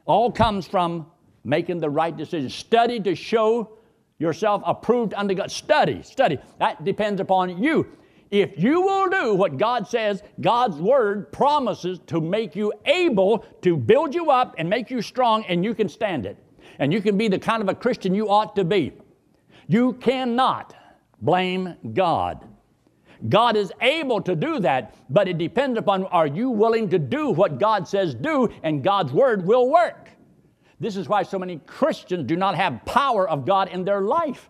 All 0.04 0.32
comes 0.32 0.66
from 0.66 1.06
making 1.44 1.78
the 1.78 1.88
right 1.88 2.14
decision. 2.14 2.50
Study 2.50 2.98
to 3.00 3.14
show 3.14 3.78
yourself 4.18 4.62
approved 4.66 5.14
unto 5.14 5.32
God. 5.32 5.52
Study, 5.52 6.02
study. 6.02 6.38
That 6.58 6.84
depends 6.84 7.20
upon 7.20 7.62
you. 7.62 7.86
If 8.30 8.62
you 8.62 8.82
will 8.82 9.08
do 9.08 9.34
what 9.34 9.58
God 9.58 9.88
says, 9.88 10.22
God's 10.40 10.76
word 10.76 11.32
promises 11.32 11.98
to 12.06 12.20
make 12.20 12.54
you 12.54 12.72
able 12.84 13.44
to 13.62 13.76
build 13.76 14.14
you 14.14 14.30
up 14.30 14.54
and 14.58 14.68
make 14.68 14.90
you 14.90 15.02
strong, 15.02 15.44
and 15.46 15.64
you 15.64 15.74
can 15.74 15.88
stand 15.88 16.26
it. 16.26 16.36
And 16.78 16.92
you 16.92 17.02
can 17.02 17.18
be 17.18 17.28
the 17.28 17.38
kind 17.38 17.62
of 17.62 17.68
a 17.68 17.74
Christian 17.74 18.14
you 18.14 18.28
ought 18.28 18.54
to 18.56 18.64
be. 18.64 18.92
You 19.66 19.94
cannot 19.94 20.74
blame 21.20 21.74
God. 21.92 22.46
God 23.28 23.56
is 23.56 23.72
able 23.80 24.20
to 24.22 24.34
do 24.34 24.60
that, 24.60 24.94
but 25.10 25.28
it 25.28 25.38
depends 25.38 25.78
upon 25.78 26.04
are 26.06 26.26
you 26.26 26.50
willing 26.50 26.88
to 26.90 26.98
do 26.98 27.30
what 27.30 27.58
God 27.58 27.86
says 27.86 28.14
do, 28.14 28.48
and 28.62 28.82
God's 28.82 29.12
word 29.12 29.44
will 29.44 29.70
work. 29.70 30.08
This 30.78 30.96
is 30.96 31.08
why 31.08 31.22
so 31.22 31.38
many 31.38 31.58
Christians 31.66 32.26
do 32.26 32.36
not 32.36 32.54
have 32.54 32.84
power 32.86 33.28
of 33.28 33.44
God 33.44 33.68
in 33.68 33.84
their 33.84 34.00
life. 34.00 34.49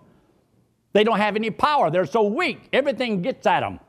They 0.93 1.05
don't 1.05 1.19
have 1.19 1.37
any 1.37 1.51
power. 1.51 1.91
They're 1.91 2.07
so 2.07 2.23
weak. 2.23 2.69
Everything 2.73 3.23
gets 3.23 3.47
at 3.47 3.61
them. 3.61 3.81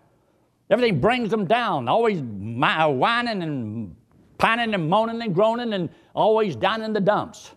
Everything 0.70 1.01
brings 1.01 1.29
them 1.29 1.46
down. 1.46 1.88
Always 1.88 2.20
uh, 2.20 2.89
whining 2.89 3.41
and 3.41 3.96
pining 4.38 4.74
and 4.74 4.89
moaning 4.89 5.22
and 5.22 5.36
groaning 5.36 5.74
and 5.74 5.89
always 6.13 6.55
down 6.55 6.81
in 6.81 6.93
the 6.93 7.00
dumps. 7.00 7.51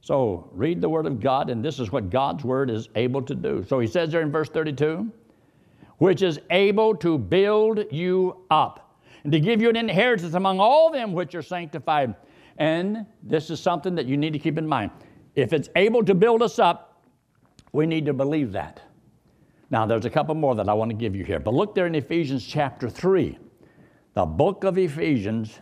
So 0.00 0.48
read 0.52 0.80
the 0.80 0.88
Word 0.88 1.06
of 1.06 1.20
God, 1.20 1.50
and 1.50 1.64
this 1.64 1.78
is 1.78 1.92
what 1.92 2.10
God's 2.10 2.44
Word 2.44 2.70
is 2.70 2.88
able 2.94 3.22
to 3.22 3.34
do. 3.34 3.64
So 3.68 3.78
he 3.80 3.86
says 3.86 4.10
there 4.10 4.22
in 4.22 4.30
verse 4.30 4.48
32 4.48 5.12
which 6.00 6.22
is 6.22 6.40
able 6.48 6.96
to 6.96 7.18
build 7.18 7.84
you 7.92 8.34
up 8.50 8.96
and 9.22 9.30
to 9.30 9.38
give 9.38 9.60
you 9.60 9.68
an 9.68 9.76
inheritance 9.76 10.32
among 10.32 10.58
all 10.58 10.90
them 10.90 11.12
which 11.12 11.34
are 11.34 11.42
sanctified. 11.42 12.14
And 12.56 13.04
this 13.22 13.50
is 13.50 13.60
something 13.60 13.94
that 13.94 14.06
you 14.06 14.16
need 14.16 14.32
to 14.32 14.38
keep 14.38 14.56
in 14.56 14.66
mind. 14.66 14.90
If 15.34 15.52
it's 15.52 15.68
able 15.76 16.02
to 16.04 16.14
build 16.14 16.42
us 16.42 16.58
up, 16.58 16.89
we 17.72 17.86
need 17.86 18.06
to 18.06 18.12
believe 18.12 18.52
that. 18.52 18.80
Now, 19.70 19.86
there's 19.86 20.04
a 20.04 20.10
couple 20.10 20.34
more 20.34 20.54
that 20.56 20.68
I 20.68 20.74
want 20.74 20.90
to 20.90 20.96
give 20.96 21.14
you 21.14 21.24
here, 21.24 21.38
but 21.38 21.54
look 21.54 21.74
there 21.74 21.86
in 21.86 21.94
Ephesians 21.94 22.44
chapter 22.44 22.88
3, 22.88 23.38
the 24.14 24.26
book 24.26 24.64
of 24.64 24.76
Ephesians 24.78 25.60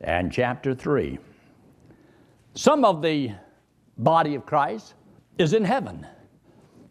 and 0.00 0.32
chapter 0.32 0.74
3. 0.74 1.18
Some 2.54 2.84
of 2.84 3.00
the 3.00 3.32
body 3.96 4.34
of 4.34 4.44
Christ 4.44 4.94
is 5.38 5.52
in 5.52 5.64
heaven, 5.64 6.06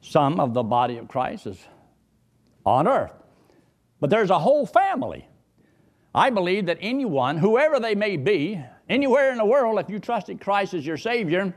some 0.01 0.39
of 0.39 0.53
the 0.53 0.63
body 0.63 0.97
of 0.97 1.07
Christ 1.07 1.47
is 1.47 1.59
on 2.65 2.87
earth. 2.87 3.13
But 3.99 4.09
there's 4.09 4.29
a 4.29 4.39
whole 4.39 4.65
family. 4.65 5.27
I 6.15 6.29
believe 6.29 6.67
that 6.67 6.77
anyone, 6.79 7.37
whoever 7.37 7.79
they 7.79 7.95
may 7.95 8.17
be, 8.17 8.61
anywhere 8.87 9.31
in 9.31 9.37
the 9.37 9.45
world, 9.45 9.79
if 9.79 9.89
you 9.89 9.99
trusted 9.99 10.39
Christ 10.39 10.73
as 10.73 10.85
your 10.85 10.97
Savior, 10.97 11.53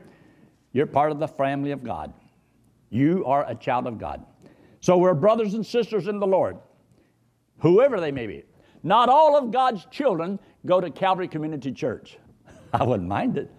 you're 0.73 0.85
part 0.85 1.11
of 1.11 1.19
the 1.19 1.27
family 1.27 1.71
of 1.71 1.83
God. 1.83 2.13
You 2.89 3.25
are 3.25 3.45
a 3.47 3.55
child 3.55 3.87
of 3.87 3.97
God. 3.97 4.25
So 4.79 4.97
we're 4.97 5.13
brothers 5.13 5.53
and 5.53 5.65
sisters 5.65 6.07
in 6.07 6.19
the 6.19 6.27
Lord, 6.27 6.57
whoever 7.59 7.99
they 7.99 8.11
may 8.11 8.27
be. 8.27 8.43
Not 8.83 9.09
all 9.09 9.35
of 9.35 9.51
God's 9.51 9.85
children 9.91 10.39
go 10.65 10.79
to 10.79 10.89
Calvary 10.89 11.27
Community 11.27 11.71
Church. 11.71 12.17
I 12.73 12.83
wouldn't 12.83 13.09
mind 13.09 13.37
it. 13.37 13.51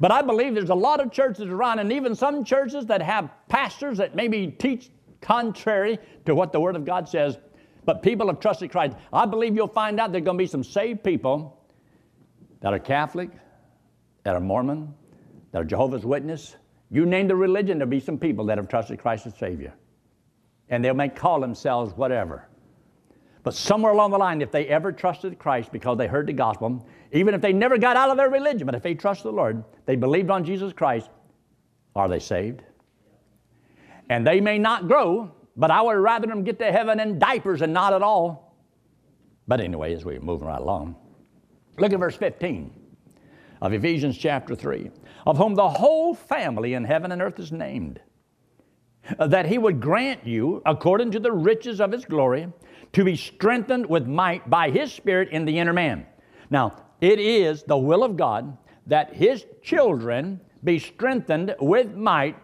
But 0.00 0.10
I 0.10 0.22
believe 0.22 0.54
there's 0.54 0.70
a 0.70 0.74
lot 0.74 1.00
of 1.00 1.12
churches 1.12 1.48
around, 1.48 1.78
and 1.78 1.92
even 1.92 2.14
some 2.14 2.44
churches 2.44 2.86
that 2.86 3.02
have 3.02 3.30
pastors 3.48 3.98
that 3.98 4.16
maybe 4.16 4.48
teach 4.48 4.90
contrary 5.20 5.98
to 6.26 6.34
what 6.34 6.52
the 6.52 6.58
Word 6.58 6.74
of 6.74 6.84
God 6.84 7.08
says. 7.08 7.38
But 7.84 8.02
people 8.02 8.26
have 8.28 8.40
trusted 8.40 8.70
Christ. 8.70 8.96
I 9.12 9.26
believe 9.26 9.54
you'll 9.54 9.68
find 9.68 10.00
out 10.00 10.10
there 10.12 10.20
are 10.20 10.24
going 10.24 10.36
to 10.36 10.42
be 10.42 10.48
some 10.48 10.64
saved 10.64 11.04
people 11.04 11.60
that 12.60 12.72
are 12.72 12.78
Catholic, 12.78 13.30
that 14.24 14.34
are 14.34 14.40
Mormon, 14.40 14.94
that 15.52 15.60
are 15.60 15.64
Jehovah's 15.64 16.04
Witness. 16.04 16.56
You 16.90 17.06
name 17.06 17.28
the 17.28 17.36
religion, 17.36 17.78
there'll 17.78 17.90
be 17.90 18.00
some 18.00 18.18
people 18.18 18.44
that 18.46 18.58
have 18.58 18.68
trusted 18.68 18.98
Christ 18.98 19.26
as 19.26 19.36
Savior. 19.36 19.72
And 20.68 20.84
they 20.84 20.92
may 20.92 21.08
call 21.08 21.40
themselves 21.40 21.94
whatever. 21.94 22.48
But 23.42 23.54
somewhere 23.54 23.92
along 23.92 24.12
the 24.12 24.18
line, 24.18 24.40
if 24.40 24.52
they 24.52 24.66
ever 24.66 24.92
trusted 24.92 25.38
Christ 25.38 25.72
because 25.72 25.98
they 25.98 26.06
heard 26.06 26.26
the 26.26 26.32
gospel, 26.32 26.86
even 27.12 27.34
if 27.34 27.40
they 27.40 27.52
never 27.52 27.76
got 27.76 27.96
out 27.96 28.10
of 28.10 28.16
their 28.16 28.30
religion, 28.30 28.66
but 28.66 28.74
if 28.74 28.82
they 28.82 28.94
trusted 28.94 29.26
the 29.26 29.36
Lord, 29.36 29.64
they 29.84 29.96
believed 29.96 30.30
on 30.30 30.44
Jesus 30.44 30.72
Christ, 30.72 31.10
are 31.94 32.08
they 32.08 32.20
saved? 32.20 32.62
And 34.08 34.26
they 34.26 34.40
may 34.40 34.58
not 34.58 34.86
grow, 34.86 35.32
but 35.56 35.70
I 35.70 35.82
would 35.82 35.96
rather 35.96 36.26
them 36.26 36.44
get 36.44 36.58
to 36.60 36.70
heaven 36.70 37.00
in 37.00 37.18
diapers 37.18 37.62
and 37.62 37.72
not 37.72 37.92
at 37.92 38.02
all. 38.02 38.54
But 39.48 39.60
anyway, 39.60 39.92
as 39.94 40.04
we're 40.04 40.20
moving 40.20 40.46
right 40.46 40.60
along, 40.60 40.96
look 41.78 41.92
at 41.92 41.98
verse 41.98 42.16
15 42.16 42.70
of 43.60 43.72
Ephesians 43.72 44.16
chapter 44.16 44.54
3 44.54 44.90
of 45.26 45.38
whom 45.38 45.54
the 45.54 45.68
whole 45.68 46.14
family 46.14 46.74
in 46.74 46.84
heaven 46.84 47.12
and 47.12 47.22
earth 47.22 47.38
is 47.38 47.52
named, 47.52 48.00
uh, 49.18 49.26
that 49.26 49.46
he 49.46 49.58
would 49.58 49.80
grant 49.80 50.26
you, 50.26 50.62
according 50.66 51.10
to 51.12 51.20
the 51.20 51.32
riches 51.32 51.80
of 51.80 51.92
his 51.92 52.04
glory, 52.04 52.48
to 52.92 53.04
be 53.04 53.16
strengthened 53.16 53.86
with 53.86 54.06
might 54.06 54.48
by 54.48 54.70
his 54.70 54.92
Spirit 54.92 55.28
in 55.30 55.44
the 55.44 55.58
inner 55.58 55.72
man. 55.72 56.06
Now, 56.50 56.84
it 57.00 57.18
is 57.18 57.62
the 57.62 57.76
will 57.76 58.04
of 58.04 58.16
God 58.16 58.56
that 58.86 59.14
his 59.14 59.46
children 59.62 60.40
be 60.62 60.78
strengthened 60.78 61.54
with 61.60 61.94
might 61.94 62.36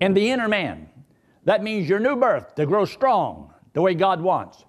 in 0.00 0.14
the 0.14 0.30
inner 0.30 0.48
man. 0.48 0.88
That 1.44 1.62
means 1.62 1.88
your 1.88 2.00
new 2.00 2.16
birth 2.16 2.54
to 2.56 2.66
grow 2.66 2.84
strong 2.84 3.52
the 3.72 3.82
way 3.82 3.94
God 3.94 4.20
wants. 4.20 4.64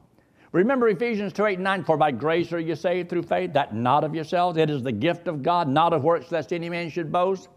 Remember 0.56 0.88
Ephesians 0.88 1.34
2 1.34 1.48
8 1.48 1.54
and 1.56 1.66
9, 1.66 1.84
for 1.84 1.98
by 1.98 2.12
grace 2.12 2.54
are 2.54 2.62
you 2.62 2.78
saved 2.78 3.10
through 3.10 3.24
faith, 3.24 3.52
that 3.52 3.76
not 3.76 4.06
of 4.06 4.16
yourselves. 4.16 4.58
It 4.58 4.70
is 4.70 4.82
the 4.82 4.92
gift 4.94 5.28
of 5.28 5.44
God, 5.44 5.68
not 5.68 5.92
of 5.92 6.06
works, 6.06 6.32
lest 6.32 6.54
any 6.54 6.70
man 6.70 6.90
should 6.90 7.12
boast. 7.12 7.50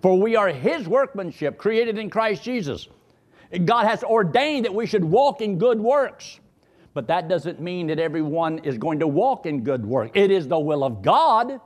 For 0.00 0.18
we 0.18 0.34
are 0.34 0.48
his 0.48 0.88
workmanship, 0.88 1.58
created 1.58 1.98
in 1.98 2.08
Christ 2.08 2.42
Jesus. 2.42 2.88
God 3.66 3.84
has 3.84 4.02
ordained 4.02 4.64
that 4.64 4.74
we 4.74 4.86
should 4.86 5.04
walk 5.04 5.42
in 5.42 5.58
good 5.58 5.78
works. 5.78 6.40
But 6.94 7.08
that 7.08 7.28
doesn't 7.28 7.60
mean 7.60 7.88
that 7.88 7.98
everyone 7.98 8.60
is 8.60 8.78
going 8.78 9.00
to 9.00 9.06
walk 9.06 9.44
in 9.44 9.62
good 9.62 9.84
work. 9.84 10.12
It 10.14 10.30
is 10.30 10.48
the 10.48 10.58
will 10.58 10.84
of 10.84 11.02
God, 11.02 11.60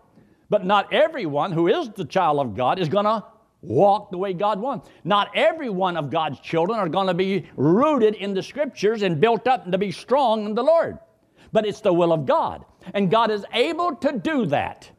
but 0.50 0.66
not 0.66 0.92
everyone 0.92 1.52
who 1.52 1.68
is 1.68 1.90
the 1.90 2.04
child 2.04 2.40
of 2.40 2.56
God 2.56 2.80
is 2.80 2.88
going 2.88 3.04
to 3.04 3.23
walk 3.63 4.11
the 4.11 4.19
way 4.19 4.33
God 4.33 4.61
wants. 4.61 4.89
Not 5.05 5.31
every 5.35 5.69
one 5.69 5.97
of 5.97 6.11
God's 6.11 6.41
children 6.41 6.79
are 6.79 6.89
going 6.89 7.07
to 7.09 7.15
be 7.15 7.47
rooted 7.57 8.15
in 8.15 8.35
the 8.35 8.43
scriptures 8.43 9.03
and 9.03 9.21
built 9.21 9.47
up 9.47 9.71
to 9.71 9.79
be 9.79 9.91
strong 9.91 10.47
in 10.47 10.55
the 10.55 10.63
Lord. 10.63 10.99
But 11.53 11.67
it's 11.67 11.81
the 11.81 11.93
will 11.93 12.13
of 12.13 12.27
God. 12.27 12.65
And 12.95 13.11
God 13.11 13.31
is 13.31 13.45
able 13.53 13.97
to 13.97 14.13
do 14.13 14.47
that. 14.47 14.91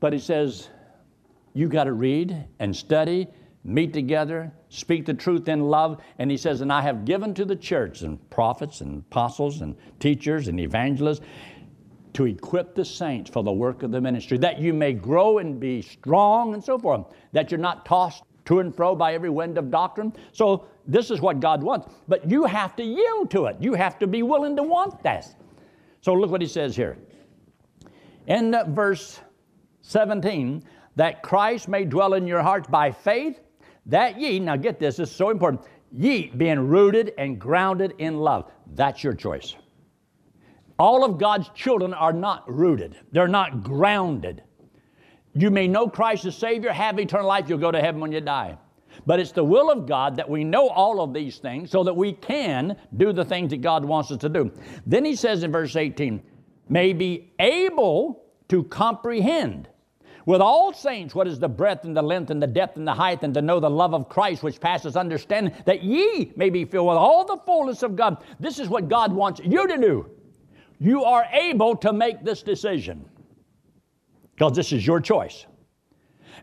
But 0.00 0.12
He 0.12 0.18
says, 0.18 0.68
you 1.54 1.68
got 1.68 1.84
to 1.84 1.92
read 1.92 2.44
and 2.58 2.74
study, 2.74 3.28
meet 3.64 3.92
together, 3.92 4.52
speak 4.68 5.06
the 5.06 5.14
truth 5.14 5.48
in 5.48 5.60
love. 5.60 6.02
And 6.18 6.30
He 6.30 6.36
says, 6.36 6.60
and 6.60 6.72
I 6.72 6.82
have 6.82 7.04
given 7.04 7.32
to 7.34 7.44
the 7.44 7.56
church 7.56 8.02
and 8.02 8.18
prophets 8.30 8.80
and 8.80 8.98
apostles 9.10 9.62
and 9.62 9.76
teachers 10.00 10.48
and 10.48 10.60
evangelists 10.60 11.24
to 12.14 12.26
equip 12.26 12.74
the 12.74 12.84
saints 12.84 13.28
for 13.28 13.42
the 13.42 13.52
work 13.52 13.82
of 13.82 13.90
the 13.90 14.00
ministry, 14.00 14.38
that 14.38 14.60
you 14.60 14.72
may 14.72 14.92
grow 14.92 15.38
and 15.38 15.60
be 15.60 15.82
strong 15.82 16.54
and 16.54 16.64
so 16.64 16.78
forth, 16.78 17.06
that 17.32 17.50
you're 17.50 17.58
not 17.60 17.84
tossed 17.84 18.22
to 18.46 18.60
and 18.60 18.74
fro 18.74 18.94
by 18.94 19.14
every 19.14 19.30
wind 19.30 19.58
of 19.58 19.70
doctrine. 19.70 20.12
So, 20.32 20.66
this 20.86 21.10
is 21.10 21.20
what 21.20 21.40
God 21.40 21.62
wants. 21.62 21.92
But 22.08 22.30
you 22.30 22.44
have 22.44 22.76
to 22.76 22.84
yield 22.84 23.30
to 23.30 23.46
it. 23.46 23.56
You 23.58 23.72
have 23.74 23.98
to 24.00 24.06
be 24.06 24.22
willing 24.22 24.54
to 24.56 24.62
want 24.62 25.02
this. 25.02 25.34
So, 26.02 26.12
look 26.12 26.30
what 26.30 26.42
he 26.42 26.46
says 26.46 26.76
here. 26.76 26.98
In 28.26 28.54
verse 28.74 29.20
17, 29.80 30.62
that 30.96 31.22
Christ 31.22 31.68
may 31.68 31.84
dwell 31.84 32.14
in 32.14 32.26
your 32.26 32.42
hearts 32.42 32.68
by 32.68 32.90
faith, 32.90 33.40
that 33.86 34.20
ye, 34.20 34.38
now 34.38 34.56
get 34.56 34.78
this, 34.78 34.96
this 34.96 35.10
is 35.10 35.16
so 35.16 35.30
important, 35.30 35.62
ye 35.90 36.28
being 36.28 36.68
rooted 36.68 37.12
and 37.18 37.38
grounded 37.38 37.94
in 37.98 38.18
love. 38.18 38.50
That's 38.74 39.02
your 39.02 39.14
choice. 39.14 39.56
All 40.78 41.04
of 41.04 41.18
God's 41.18 41.48
children 41.50 41.94
are 41.94 42.12
not 42.12 42.50
rooted, 42.52 42.96
they're 43.12 43.28
not 43.28 43.62
grounded. 43.62 44.42
You 45.36 45.50
may 45.50 45.66
know 45.66 45.88
Christ 45.88 46.24
as 46.26 46.36
Savior, 46.36 46.72
have 46.72 46.98
eternal 46.98 47.26
life, 47.26 47.48
you'll 47.48 47.58
go 47.58 47.72
to 47.72 47.80
heaven 47.80 48.00
when 48.00 48.12
you 48.12 48.20
die. 48.20 48.56
But 49.06 49.18
it's 49.18 49.32
the 49.32 49.42
will 49.42 49.70
of 49.70 49.86
God 49.86 50.16
that 50.16 50.30
we 50.30 50.44
know 50.44 50.68
all 50.68 51.00
of 51.00 51.12
these 51.12 51.38
things 51.38 51.70
so 51.70 51.82
that 51.82 51.94
we 51.94 52.12
can 52.12 52.76
do 52.96 53.12
the 53.12 53.24
things 53.24 53.50
that 53.50 53.60
God 53.60 53.84
wants 53.84 54.12
us 54.12 54.18
to 54.18 54.28
do. 54.28 54.52
Then 54.86 55.04
he 55.04 55.16
says 55.16 55.42
in 55.42 55.50
verse 55.50 55.74
18, 55.74 56.22
may 56.68 56.92
be 56.92 57.32
able 57.40 58.22
to 58.48 58.62
comprehend 58.64 59.68
with 60.26 60.40
all 60.40 60.72
saints 60.72 61.14
what 61.14 61.26
is 61.26 61.38
the 61.38 61.48
breadth 61.48 61.84
and 61.84 61.96
the 61.96 62.02
length 62.02 62.30
and 62.30 62.40
the 62.40 62.46
depth 62.46 62.78
and 62.78 62.86
the 62.86 62.94
height, 62.94 63.22
and 63.22 63.34
to 63.34 63.42
know 63.42 63.60
the 63.60 63.68
love 63.68 63.92
of 63.92 64.08
Christ 64.08 64.42
which 64.42 64.60
passes 64.60 64.96
understanding, 64.96 65.52
that 65.66 65.82
ye 65.82 66.32
may 66.36 66.48
be 66.48 66.64
filled 66.64 66.88
with 66.88 66.96
all 66.96 67.24
the 67.24 67.36
fullness 67.44 67.82
of 67.82 67.96
God. 67.96 68.24
This 68.40 68.58
is 68.58 68.68
what 68.68 68.88
God 68.88 69.12
wants 69.12 69.40
you 69.44 69.66
to 69.66 69.76
do 69.76 70.10
you 70.78 71.04
are 71.04 71.26
able 71.32 71.76
to 71.76 71.92
make 71.92 72.24
this 72.24 72.42
decision 72.42 73.04
because 74.34 74.54
this 74.54 74.72
is 74.72 74.86
your 74.86 75.00
choice. 75.00 75.46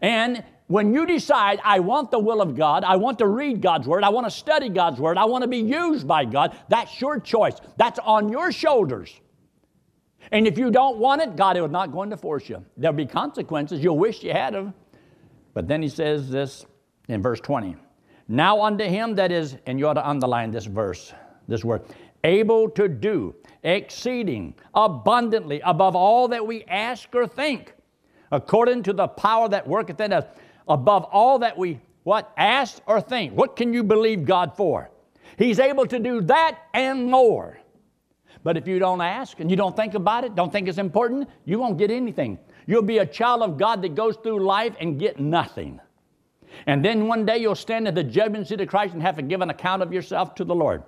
And 0.01 0.43
when 0.67 0.93
you 0.93 1.05
decide, 1.05 1.59
I 1.65 1.79
want 1.79 2.11
the 2.11 2.19
will 2.19 2.41
of 2.41 2.55
God, 2.55 2.85
I 2.85 2.95
want 2.95 3.19
to 3.19 3.27
read 3.27 3.61
God's 3.61 3.87
Word, 3.87 4.05
I 4.05 4.09
want 4.09 4.25
to 4.25 4.31
study 4.31 4.69
God's 4.69 4.99
Word, 5.01 5.17
I 5.17 5.25
want 5.25 5.41
to 5.41 5.47
be 5.47 5.57
used 5.57 6.07
by 6.07 6.23
God, 6.23 6.57
that's 6.69 7.01
your 7.01 7.19
choice. 7.19 7.55
That's 7.77 7.99
on 7.99 8.29
your 8.29 8.53
shoulders. 8.53 9.13
And 10.31 10.47
if 10.47 10.57
you 10.57 10.71
don't 10.71 10.97
want 10.97 11.21
it, 11.21 11.35
God 11.35 11.57
is 11.57 11.69
not 11.69 11.91
going 11.91 12.09
to 12.11 12.17
force 12.17 12.47
you. 12.47 12.63
There'll 12.77 12.95
be 12.95 13.05
consequences. 13.05 13.83
You'll 13.83 13.97
wish 13.97 14.23
you 14.23 14.31
had 14.31 14.53
them. 14.53 14.73
But 15.53 15.67
then 15.67 15.81
he 15.81 15.89
says 15.89 16.29
this 16.29 16.65
in 17.09 17.21
verse 17.21 17.41
20. 17.41 17.75
Now 18.29 18.61
unto 18.61 18.85
him 18.85 19.15
that 19.15 19.31
is, 19.31 19.57
and 19.65 19.77
you 19.77 19.89
ought 19.89 19.95
to 19.95 20.07
underline 20.07 20.51
this 20.51 20.65
verse, 20.65 21.13
this 21.49 21.65
word, 21.65 21.81
able 22.23 22.69
to 22.69 22.87
do 22.87 23.35
exceeding 23.63 24.55
abundantly 24.73 25.61
above 25.63 25.95
all 25.95 26.27
that 26.29 26.45
we 26.45 26.63
ask 26.65 27.13
or 27.13 27.27
think, 27.27 27.73
according 28.31 28.83
to 28.83 28.93
the 28.93 29.07
power 29.07 29.49
that 29.49 29.67
worketh 29.67 29.99
in 29.99 30.13
us, 30.13 30.25
above 30.67 31.03
all 31.05 31.39
that 31.39 31.57
we 31.57 31.79
what 32.03 32.31
ask 32.37 32.81
or 32.87 32.99
think. 32.99 33.33
What 33.33 33.55
can 33.55 33.73
you 33.73 33.83
believe 33.83 34.25
God 34.25 34.55
for? 34.57 34.89
He's 35.37 35.59
able 35.59 35.85
to 35.87 35.99
do 35.99 36.21
that 36.21 36.57
and 36.73 37.09
more. 37.09 37.57
But 38.43 38.57
if 38.57 38.67
you 38.67 38.79
don't 38.79 39.01
ask 39.01 39.39
and 39.39 39.51
you 39.51 39.57
don't 39.57 39.75
think 39.75 39.93
about 39.93 40.23
it, 40.23 40.35
don't 40.35 40.51
think 40.51 40.67
it's 40.67 40.79
important, 40.79 41.29
you 41.45 41.59
won't 41.59 41.77
get 41.77 41.91
anything. 41.91 42.39
You'll 42.65 42.81
be 42.81 42.97
a 42.99 43.05
child 43.05 43.43
of 43.43 43.57
God 43.57 43.81
that 43.83 43.95
goes 43.95 44.17
through 44.17 44.43
life 44.43 44.75
and 44.79 44.99
get 44.99 45.19
nothing. 45.19 45.79
And 46.65 46.83
then 46.83 47.07
one 47.07 47.25
day 47.25 47.37
you'll 47.37 47.55
stand 47.55 47.87
at 47.87 47.95
the 47.95 48.03
judgment 48.03 48.47
seat 48.47 48.61
of 48.61 48.67
Christ 48.67 48.93
and 48.93 49.01
have 49.01 49.15
to 49.17 49.21
give 49.21 49.41
an 49.41 49.49
account 49.49 49.83
of 49.83 49.93
yourself 49.93 50.35
to 50.35 50.43
the 50.43 50.55
Lord. 50.55 50.83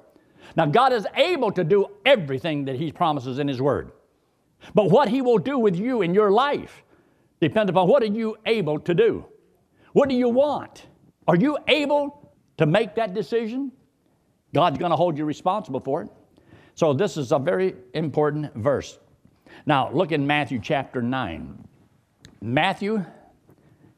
Now, 0.56 0.66
God 0.66 0.94
is 0.94 1.08
able 1.16 1.52
to 1.52 1.64
do 1.64 1.88
everything 2.06 2.66
that 2.66 2.76
He 2.76 2.92
promises 2.92 3.40
in 3.40 3.48
His 3.48 3.62
Word. 3.62 3.92
But 4.74 4.90
what 4.90 5.10
He 5.10 5.22
will 5.22 5.38
do 5.38 5.58
with 5.58 5.76
you 5.76 6.02
in 6.02 6.14
your 6.14 6.32
life 6.32 6.84
depends 7.42 7.70
upon 7.70 7.88
what 7.88 8.04
are 8.04 8.08
you 8.08 8.38
able 8.46 8.80
to 8.80 8.94
do? 8.94 9.26
What 9.94 10.10
do 10.10 10.16
you 10.16 10.30
want? 10.30 10.88
Are 11.28 11.36
you 11.36 11.58
able 11.68 12.32
to 12.58 12.66
make 12.66 12.96
that 12.96 13.14
decision? 13.14 13.72
God's 14.54 14.78
going 14.78 14.92
to 14.92 14.96
hold 14.96 15.18
you 15.18 15.26
responsible 15.26 15.80
for 15.80 16.04
it. 16.04 16.10
So, 16.76 16.94
this 16.94 17.18
is 17.18 17.32
a 17.32 17.40
very 17.40 17.76
important 17.94 18.54
verse. 18.56 18.98
Now, 19.66 19.92
look 19.92 20.12
in 20.12 20.26
Matthew 20.26 20.60
chapter 20.60 21.02
9. 21.02 21.68
Matthew 22.42 23.06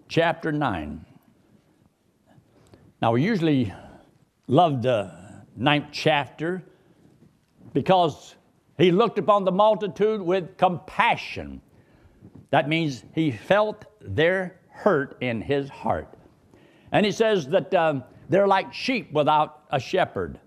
chapter 0.08 0.52
9. 0.52 1.06
Now, 3.02 3.14
we 3.14 3.24
usually 3.24 3.74
love 4.48 4.82
the 4.82 5.25
ninth 5.56 5.88
chapter 5.92 6.64
because 7.74 8.36
he 8.78 8.92
looked 8.92 9.18
upon 9.18 9.46
the 9.46 9.52
multitude 9.52 10.22
with 10.22 10.58
compassion. 10.58 11.62
That 12.52 12.68
means 12.70 13.04
he 13.14 13.32
felt 13.32 13.86
their 14.02 14.60
hurt 14.70 15.18
in 15.22 15.42
his 15.42 15.70
heart. 15.70 16.14
And 16.92 17.06
he 17.06 17.12
says 17.12 17.48
that 17.48 17.74
um, 17.74 18.04
they're 18.30 18.48
like 18.48 18.74
sheep 18.74 19.12
without 19.12 19.64
a 19.72 19.80
shepherd 19.80 20.40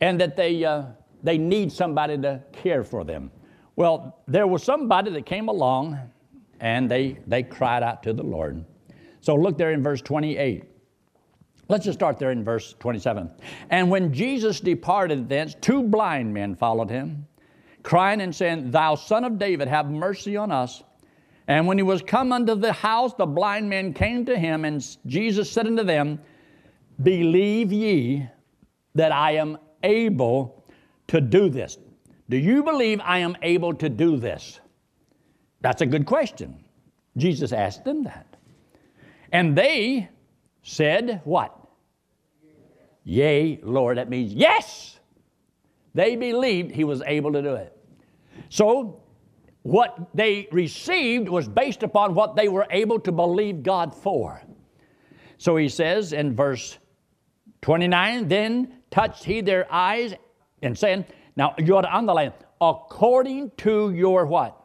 and 0.00 0.20
that 0.20 0.36
they, 0.36 0.64
uh, 0.64 0.84
they 1.22 1.38
need 1.38 1.72
somebody 1.72 2.18
to 2.18 2.42
care 2.52 2.84
for 2.84 3.04
them. 3.04 3.30
Well, 3.76 4.20
there 4.26 4.46
was 4.46 4.62
somebody 4.62 5.10
that 5.12 5.26
came 5.26 5.48
along 5.48 5.98
and 6.60 6.90
they, 6.90 7.18
they 7.26 7.42
cried 7.42 7.82
out 7.82 8.02
to 8.04 8.12
the 8.12 8.22
Lord. 8.22 8.64
So 9.20 9.34
look 9.34 9.58
there 9.58 9.72
in 9.72 9.82
verse 9.82 10.00
28. 10.02 10.64
Let's 11.68 11.84
just 11.84 11.98
start 11.98 12.18
there 12.18 12.30
in 12.30 12.44
verse 12.44 12.74
27. 12.78 13.30
And 13.70 13.90
when 13.90 14.12
Jesus 14.12 14.60
departed 14.60 15.28
thence, 15.28 15.56
two 15.60 15.82
blind 15.82 16.32
men 16.32 16.54
followed 16.54 16.90
him, 16.90 17.26
crying 17.82 18.20
and 18.20 18.34
saying, 18.34 18.70
Thou 18.70 18.94
son 18.94 19.24
of 19.24 19.38
David, 19.38 19.66
have 19.66 19.90
mercy 19.90 20.36
on 20.36 20.52
us. 20.52 20.84
And 21.48 21.66
when 21.66 21.78
he 21.78 21.82
was 21.82 22.02
come 22.02 22.32
unto 22.32 22.54
the 22.54 22.72
house, 22.72 23.14
the 23.14 23.26
blind 23.26 23.68
men 23.68 23.92
came 23.92 24.24
to 24.26 24.38
him, 24.38 24.64
and 24.64 24.84
Jesus 25.06 25.50
said 25.50 25.66
unto 25.66 25.84
them, 25.84 26.20
Believe 27.02 27.72
ye 27.72 28.28
that 28.94 29.12
I 29.12 29.32
am 29.32 29.58
able 29.82 30.64
to 31.08 31.20
do 31.20 31.48
this? 31.48 31.78
Do 32.28 32.36
you 32.36 32.62
believe 32.62 33.00
I 33.04 33.18
am 33.18 33.36
able 33.42 33.74
to 33.74 33.88
do 33.88 34.16
this? 34.16 34.60
That's 35.60 35.82
a 35.82 35.86
good 35.86 36.06
question. 36.06 36.64
Jesus 37.16 37.52
asked 37.52 37.84
them 37.84 38.04
that. 38.04 38.36
And 39.32 39.56
they 39.56 40.08
said, 40.62 41.20
What? 41.24 41.55
Yea, 43.06 43.60
Lord. 43.62 43.98
That 43.98 44.10
means 44.10 44.34
yes. 44.34 44.98
They 45.94 46.16
believed 46.16 46.72
he 46.72 46.82
was 46.84 47.02
able 47.06 47.32
to 47.32 47.40
do 47.40 47.54
it. 47.54 47.72
So, 48.48 49.00
what 49.62 50.08
they 50.12 50.48
received 50.50 51.28
was 51.28 51.48
based 51.48 51.82
upon 51.82 52.14
what 52.14 52.36
they 52.36 52.48
were 52.48 52.66
able 52.70 53.00
to 53.00 53.12
believe 53.12 53.62
God 53.62 53.94
for. 53.94 54.42
So 55.38 55.56
he 55.56 55.68
says 55.68 56.12
in 56.12 56.34
verse 56.34 56.78
29 57.62 58.28
Then 58.28 58.74
touched 58.90 59.24
he 59.24 59.40
their 59.40 59.66
eyes 59.72 60.14
and 60.62 60.76
saying, 60.76 61.04
Now 61.36 61.54
you 61.58 61.76
ought 61.76 61.82
to 61.82 61.96
underline, 61.96 62.32
according 62.60 63.52
to 63.58 63.92
your 63.92 64.26
what? 64.26 64.60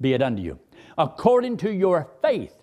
Be 0.00 0.12
it 0.14 0.22
unto 0.22 0.42
you. 0.42 0.58
According 0.98 1.58
to 1.58 1.72
your 1.72 2.10
faith. 2.22 2.54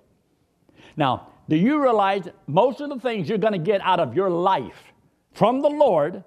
Now, 0.96 1.30
do 1.50 1.56
you 1.56 1.82
realize 1.82 2.27
most 2.48 2.82
of 2.82 2.89
the 2.89 3.00
things 3.00 3.30
you're 3.30 3.38
going 3.38 3.54
to 3.54 3.60
get 3.60 3.82
out 3.82 4.00
of 4.00 4.16
your 4.16 4.30
life 4.30 4.94
from 5.34 5.62
the 5.62 5.70
Lord, 5.70 6.24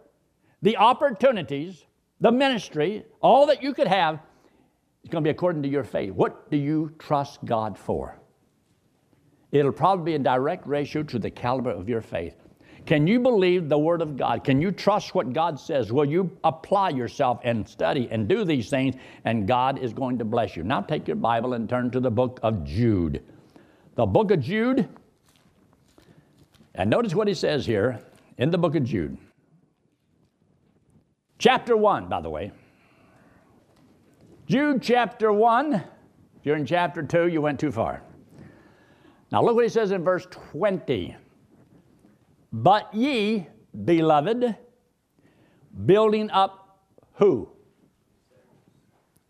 the 0.63 0.77
opportunities, 0.77 1.85
the 2.21 2.33
ministry, 2.33 3.05
all 3.21 3.47
that 3.47 3.63
you 3.63 3.75
could 3.75 3.89
have, 3.89 4.21
is 5.03 5.11
going 5.11 5.23
to 5.25 5.27
be 5.27 5.31
according 5.31 5.63
to 5.63 5.69
your 5.69 5.85
faith. 5.85 6.13
What 6.13 6.51
do 6.51 6.57
you 6.57 6.95
trust 6.99 7.45
God 7.45 7.79
for? 7.79 8.19
It'll 9.53 9.73
probably 9.73 10.13
be 10.13 10.15
in 10.15 10.23
direct 10.23 10.67
ratio 10.67 11.03
to 11.05 11.19
the 11.19 11.31
caliber 11.31 11.71
of 11.71 11.89
your 11.89 12.01
faith. 12.01 12.37
Can 12.87 13.07
you 13.07 13.21
believe 13.21 13.69
the 13.69 13.79
Word 13.79 14.01
of 14.01 14.17
God? 14.17 14.45
Can 14.45 14.61
you 14.63 14.73
trust 14.73 15.15
what 15.15 15.33
God 15.33 15.61
says? 15.61 15.93
Will 15.93 16.05
you 16.05 16.31
apply 16.45 16.91
yourself 16.91 17.41
and 17.45 17.69
study 17.69 18.09
and 18.11 18.27
do 18.27 18.45
these 18.45 18.71
things? 18.71 18.95
And 19.25 19.47
God 19.47 19.79
is 19.79 19.93
going 19.93 20.19
to 20.19 20.25
bless 20.25 20.57
you. 20.57 20.63
Now 20.63 20.81
take 20.81 21.07
your 21.07 21.17
Bible 21.17 21.55
and 21.55 21.69
turn 21.69 21.91
to 21.91 22.01
the 22.01 22.11
book 22.11 22.41
of 22.43 22.65
Jude. 22.65 23.23
The 23.97 24.07
book 24.07 24.31
of 24.31 24.41
Jude, 24.41 24.89
and 26.75 26.89
notice 26.89 27.15
what 27.15 27.29
he 27.29 27.35
says 27.35 27.67
here 27.67 28.01
in 28.39 28.51
the 28.51 28.59
book 28.59 28.75
of 28.75 28.85
Jude. 28.85 29.17
Chapter 31.39 31.77
1, 31.77 32.09
by 32.09 32.21
the 32.21 32.31
way. 32.31 32.53
Jude 34.47 34.83
chapter 34.83 35.33
1. 35.33 35.75
If 35.75 35.83
you're 36.45 36.57
in 36.57 36.67
chapter 36.67 37.03
2, 37.03 37.29
you 37.29 37.41
went 37.41 37.61
too 37.61 37.73
far. 37.73 38.03
Now 39.33 39.43
look 39.43 39.55
what 39.55 39.65
he 39.65 39.71
says 39.71 39.93
in 39.93 40.03
verse 40.03 40.27
20. 40.31 41.17
But 42.53 42.93
ye, 42.93 43.47
beloved, 43.85 44.57
building 45.87 46.31
up 46.31 46.81
who? 47.15 47.49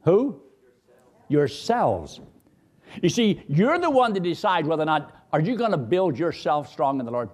Who? 0.05 0.40
Yourselves. 1.29 2.20
You 3.03 3.09
see, 3.09 3.42
you're 3.46 3.79
the 3.79 3.90
one 3.90 4.14
to 4.14 4.20
decide 4.20 4.66
whether 4.66 4.83
or 4.83 4.87
not 4.87 5.20
are 5.33 5.40
you 5.40 5.57
going 5.57 5.71
to 5.71 5.79
build 5.79 6.19
yourself 6.19 6.71
strong 6.71 6.99
in 6.99 7.07
the 7.07 7.12
Lord. 7.12 7.31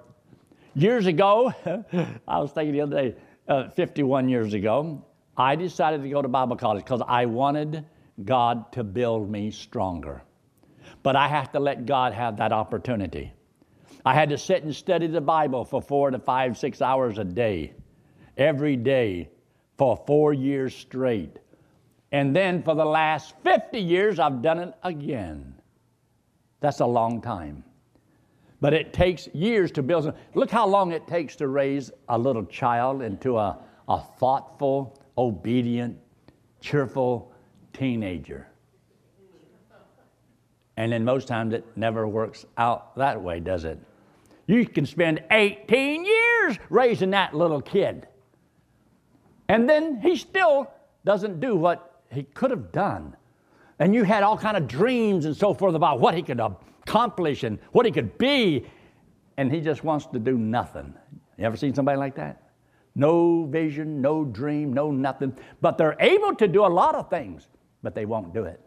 Years 0.74 1.06
ago, 1.06 1.52
I 2.28 2.38
was 2.38 2.52
thinking 2.52 2.72
the 2.72 2.82
other 2.82 3.02
day, 3.02 3.16
uh, 3.48 3.68
51 3.70 4.28
years 4.28 4.52
ago, 4.52 5.04
I 5.36 5.56
decided 5.56 6.02
to 6.02 6.08
go 6.08 6.20
to 6.20 6.28
Bible 6.28 6.56
college 6.56 6.84
because 6.84 7.02
I 7.06 7.26
wanted 7.26 7.84
God 8.24 8.72
to 8.72 8.84
build 8.84 9.30
me 9.30 9.50
stronger. 9.50 10.22
But 11.02 11.16
I 11.16 11.28
have 11.28 11.52
to 11.52 11.60
let 11.60 11.86
God 11.86 12.12
have 12.12 12.36
that 12.38 12.52
opportunity. 12.52 13.32
I 14.04 14.14
had 14.14 14.28
to 14.30 14.38
sit 14.38 14.62
and 14.62 14.74
study 14.74 15.06
the 15.06 15.20
Bible 15.20 15.64
for 15.64 15.80
four 15.80 16.10
to 16.10 16.18
five, 16.18 16.56
six 16.56 16.82
hours 16.82 17.18
a 17.18 17.24
day, 17.24 17.72
every 18.36 18.76
day 18.76 19.30
for 19.78 19.96
four 20.06 20.32
years 20.32 20.74
straight. 20.74 21.38
And 22.12 22.34
then 22.34 22.62
for 22.62 22.74
the 22.74 22.84
last 22.84 23.34
50 23.42 23.78
years, 23.78 24.18
I've 24.18 24.42
done 24.42 24.58
it 24.60 24.74
again. 24.82 25.54
That's 26.60 26.80
a 26.80 26.86
long 26.86 27.20
time. 27.20 27.64
But 28.60 28.72
it 28.72 28.92
takes 28.92 29.28
years 29.28 29.70
to 29.72 29.82
build. 29.82 30.12
Look 30.34 30.50
how 30.50 30.66
long 30.66 30.92
it 30.92 31.06
takes 31.06 31.36
to 31.36 31.48
raise 31.48 31.90
a 32.08 32.18
little 32.18 32.44
child 32.44 33.02
into 33.02 33.36
a, 33.36 33.58
a 33.88 34.00
thoughtful, 34.18 34.98
obedient, 35.18 35.98
cheerful 36.60 37.32
teenager. 37.72 38.48
And 40.78 40.92
then 40.92 41.04
most 41.04 41.28
times 41.28 41.54
it 41.54 41.64
never 41.76 42.06
works 42.06 42.44
out 42.58 42.96
that 42.96 43.20
way, 43.22 43.40
does 43.40 43.64
it? 43.64 43.78
You 44.46 44.66
can 44.66 44.86
spend 44.86 45.22
18 45.30 46.04
years 46.04 46.58
raising 46.70 47.10
that 47.10 47.34
little 47.34 47.60
kid. 47.60 48.06
And 49.48 49.68
then 49.68 50.00
he 50.00 50.16
still 50.16 50.70
doesn't 51.04 51.40
do 51.40 51.56
what 51.56 52.02
he 52.10 52.24
could 52.24 52.50
have 52.50 52.72
done. 52.72 53.16
And 53.78 53.94
you 53.94 54.04
had 54.04 54.22
all 54.22 54.38
kind 54.38 54.56
of 54.56 54.66
dreams 54.66 55.26
and 55.26 55.36
so 55.36 55.52
forth 55.52 55.74
about 55.74 56.00
what 56.00 56.14
he 56.14 56.22
could 56.22 56.40
accomplish 56.40 57.42
and 57.42 57.58
what 57.72 57.84
he 57.86 57.92
could 57.92 58.16
be. 58.18 58.66
And 59.36 59.52
he 59.52 59.60
just 59.60 59.84
wants 59.84 60.06
to 60.06 60.18
do 60.18 60.38
nothing. 60.38 60.94
You 61.36 61.44
ever 61.44 61.56
seen 61.56 61.74
somebody 61.74 61.98
like 61.98 62.14
that? 62.16 62.42
No 62.94 63.44
vision, 63.44 64.00
no 64.00 64.24
dream, 64.24 64.72
no 64.72 64.90
nothing. 64.90 65.36
But 65.60 65.76
they're 65.76 65.96
able 66.00 66.34
to 66.36 66.48
do 66.48 66.64
a 66.64 66.68
lot 66.68 66.94
of 66.94 67.10
things, 67.10 67.48
but 67.82 67.94
they 67.94 68.06
won't 68.06 68.32
do 68.32 68.44
it. 68.44 68.60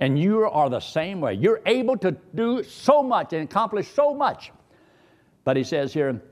And 0.00 0.18
you 0.18 0.44
are 0.44 0.70
the 0.70 0.80
same 0.80 1.20
way. 1.20 1.34
You're 1.34 1.60
able 1.66 1.96
to 1.98 2.12
do 2.34 2.62
so 2.62 3.02
much 3.02 3.34
and 3.34 3.42
accomplish 3.42 3.88
so 3.88 4.14
much, 4.14 4.52
but 5.44 5.56
he 5.56 5.64
says 5.64 5.92
here, 5.92 6.22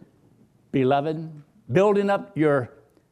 beloved, 0.72 1.30
building 1.72 2.08
up 2.08 2.32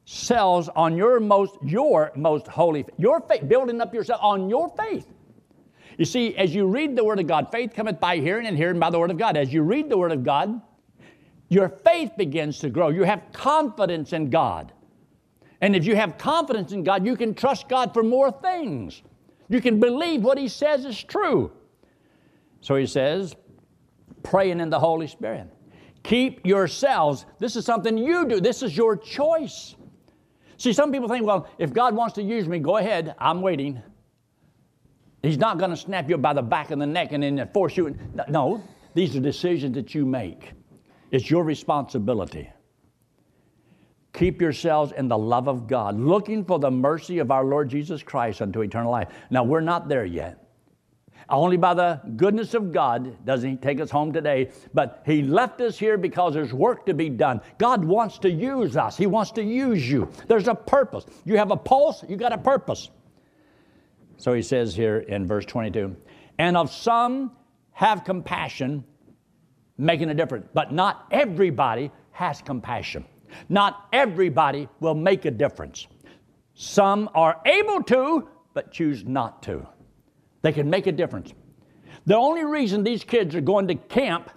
yourselves 0.05 0.69
on 0.75 0.95
your 0.95 1.19
most 1.19 1.57
your 1.63 2.11
most 2.15 2.47
holy 2.47 2.85
your 2.97 3.21
faith, 3.21 3.47
building 3.47 3.81
up 3.81 3.93
yourself 3.93 4.19
on 4.21 4.49
your 4.49 4.69
faith. 4.77 5.07
You 5.97 6.05
see, 6.05 6.35
as 6.35 6.53
you 6.53 6.67
read 6.67 6.95
the 6.95 7.03
Word 7.03 7.19
of 7.19 7.27
God, 7.27 7.47
faith 7.51 7.73
cometh 7.73 7.99
by 7.99 8.17
hearing, 8.17 8.45
and 8.45 8.57
hearing 8.57 8.79
by 8.79 8.89
the 8.89 8.99
Word 8.99 9.11
of 9.11 9.17
God. 9.17 9.37
As 9.37 9.53
you 9.53 9.61
read 9.63 9.89
the 9.89 9.97
Word 9.97 10.11
of 10.11 10.23
God, 10.23 10.61
your 11.47 11.69
faith 11.69 12.11
begins 12.17 12.59
to 12.59 12.69
grow. 12.69 12.89
You 12.89 13.03
have 13.03 13.23
confidence 13.31 14.11
in 14.11 14.29
God. 14.29 14.73
And 15.61 15.75
if 15.75 15.85
you 15.85 15.95
have 15.95 16.17
confidence 16.17 16.73
in 16.73 16.83
God, 16.83 17.05
you 17.05 17.15
can 17.15 17.33
trust 17.33 17.69
God 17.69 17.93
for 17.93 18.03
more 18.03 18.29
things. 18.29 19.01
You 19.47 19.61
can 19.61 19.79
believe 19.79 20.21
what 20.21 20.37
He 20.37 20.49
says 20.49 20.85
is 20.85 21.01
true. 21.01 21.51
So 22.59 22.75
He 22.75 22.87
says, 22.87 23.35
praying 24.21 24.59
in 24.59 24.69
the 24.69 24.79
Holy 24.79 25.07
Spirit. 25.07 25.47
Keep 26.03 26.45
yourselves. 26.45 27.25
This 27.39 27.55
is 27.55 27.63
something 27.63 27.97
you 27.97 28.27
do, 28.27 28.41
this 28.41 28.61
is 28.61 28.75
your 28.75 28.97
choice. 28.97 29.75
See, 30.57 30.73
some 30.73 30.91
people 30.91 31.07
think, 31.07 31.25
well, 31.25 31.47
if 31.57 31.73
God 31.73 31.95
wants 31.95 32.15
to 32.15 32.23
use 32.23 32.47
me, 32.47 32.59
go 32.59 32.77
ahead, 32.77 33.15
I'm 33.19 33.41
waiting. 33.41 33.81
He's 35.21 35.37
not 35.37 35.57
going 35.57 35.71
to 35.71 35.77
snap 35.77 36.09
you 36.09 36.17
by 36.17 36.33
the 36.33 36.41
back 36.41 36.71
of 36.71 36.79
the 36.79 36.85
neck 36.85 37.11
and 37.11 37.23
then 37.23 37.49
force 37.53 37.75
you. 37.75 37.97
No, 38.29 38.63
These 38.93 39.15
are 39.15 39.19
decisions 39.19 39.75
that 39.75 39.93
you 39.93 40.05
make. 40.05 40.53
It's 41.11 41.29
your 41.29 41.43
responsibility. 41.43 42.49
Keep 44.13 44.41
yourselves 44.41 44.93
in 44.93 45.09
the 45.09 45.17
love 45.17 45.49
of 45.49 45.67
God, 45.67 45.99
looking 45.99 46.45
for 46.45 46.57
the 46.57 46.71
mercy 46.71 47.19
of 47.19 47.31
our 47.31 47.43
Lord 47.43 47.69
Jesus 47.69 48.01
Christ 48.01 48.41
unto 48.41 48.61
eternal 48.61 48.91
life. 48.91 49.09
Now, 49.29 49.43
we're 49.43 49.59
not 49.59 49.89
there 49.89 50.05
yet. 50.05 50.44
Only 51.29 51.57
by 51.57 51.73
the 51.73 52.01
goodness 52.15 52.53
of 52.53 52.71
God 52.71 53.25
doesn't 53.25 53.49
He 53.49 53.55
take 53.55 53.79
us 53.79 53.89
home 53.89 54.13
today, 54.13 54.51
but 54.73 55.01
He 55.05 55.23
left 55.23 55.59
us 55.61 55.77
here 55.77 55.97
because 55.97 56.33
there's 56.33 56.53
work 56.53 56.85
to 56.85 56.93
be 56.93 57.09
done. 57.09 57.41
God 57.57 57.83
wants 57.83 58.19
to 58.19 58.29
use 58.29 58.77
us, 58.77 58.95
He 58.97 59.07
wants 59.07 59.31
to 59.31 59.43
use 59.43 59.89
you. 59.89 60.09
There's 60.27 60.47
a 60.47 60.55
purpose. 60.55 61.05
You 61.23 61.37
have 61.37 61.51
a 61.51 61.57
pulse, 61.57 62.03
you 62.07 62.15
got 62.15 62.33
a 62.33 62.37
purpose. 62.37 62.89
So 64.17 64.33
He 64.33 64.41
says 64.41 64.75
here 64.75 64.99
in 64.99 65.25
verse 65.27 65.45
22 65.45 65.95
and 66.37 66.57
of 66.57 66.71
some 66.71 67.31
have 67.71 68.03
compassion, 68.03 68.83
making 69.77 70.09
a 70.09 70.13
difference, 70.13 70.47
but 70.53 70.71
not 70.71 71.07
everybody 71.11 71.91
has 72.11 72.41
compassion. 72.41 73.05
Not 73.49 73.87
everybody 73.91 74.69
will 74.79 74.95
make 74.95 75.25
a 75.25 75.31
difference. 75.31 75.87
Some 76.53 77.09
are 77.13 77.41
able 77.45 77.83
to, 77.83 78.29
but 78.53 78.71
choose 78.71 79.03
not 79.03 79.43
to. 79.43 79.67
They 80.45 80.53
can 80.53 80.69
make 80.69 80.85
a 80.85 80.91
difference. 80.91 81.33
The 82.05 82.15
only 82.15 82.45
reason 82.45 82.83
these 82.83 83.03
kids 83.03 83.33
are 83.33 83.41
going 83.41 83.67
to 83.67 83.73
camp 83.73 84.29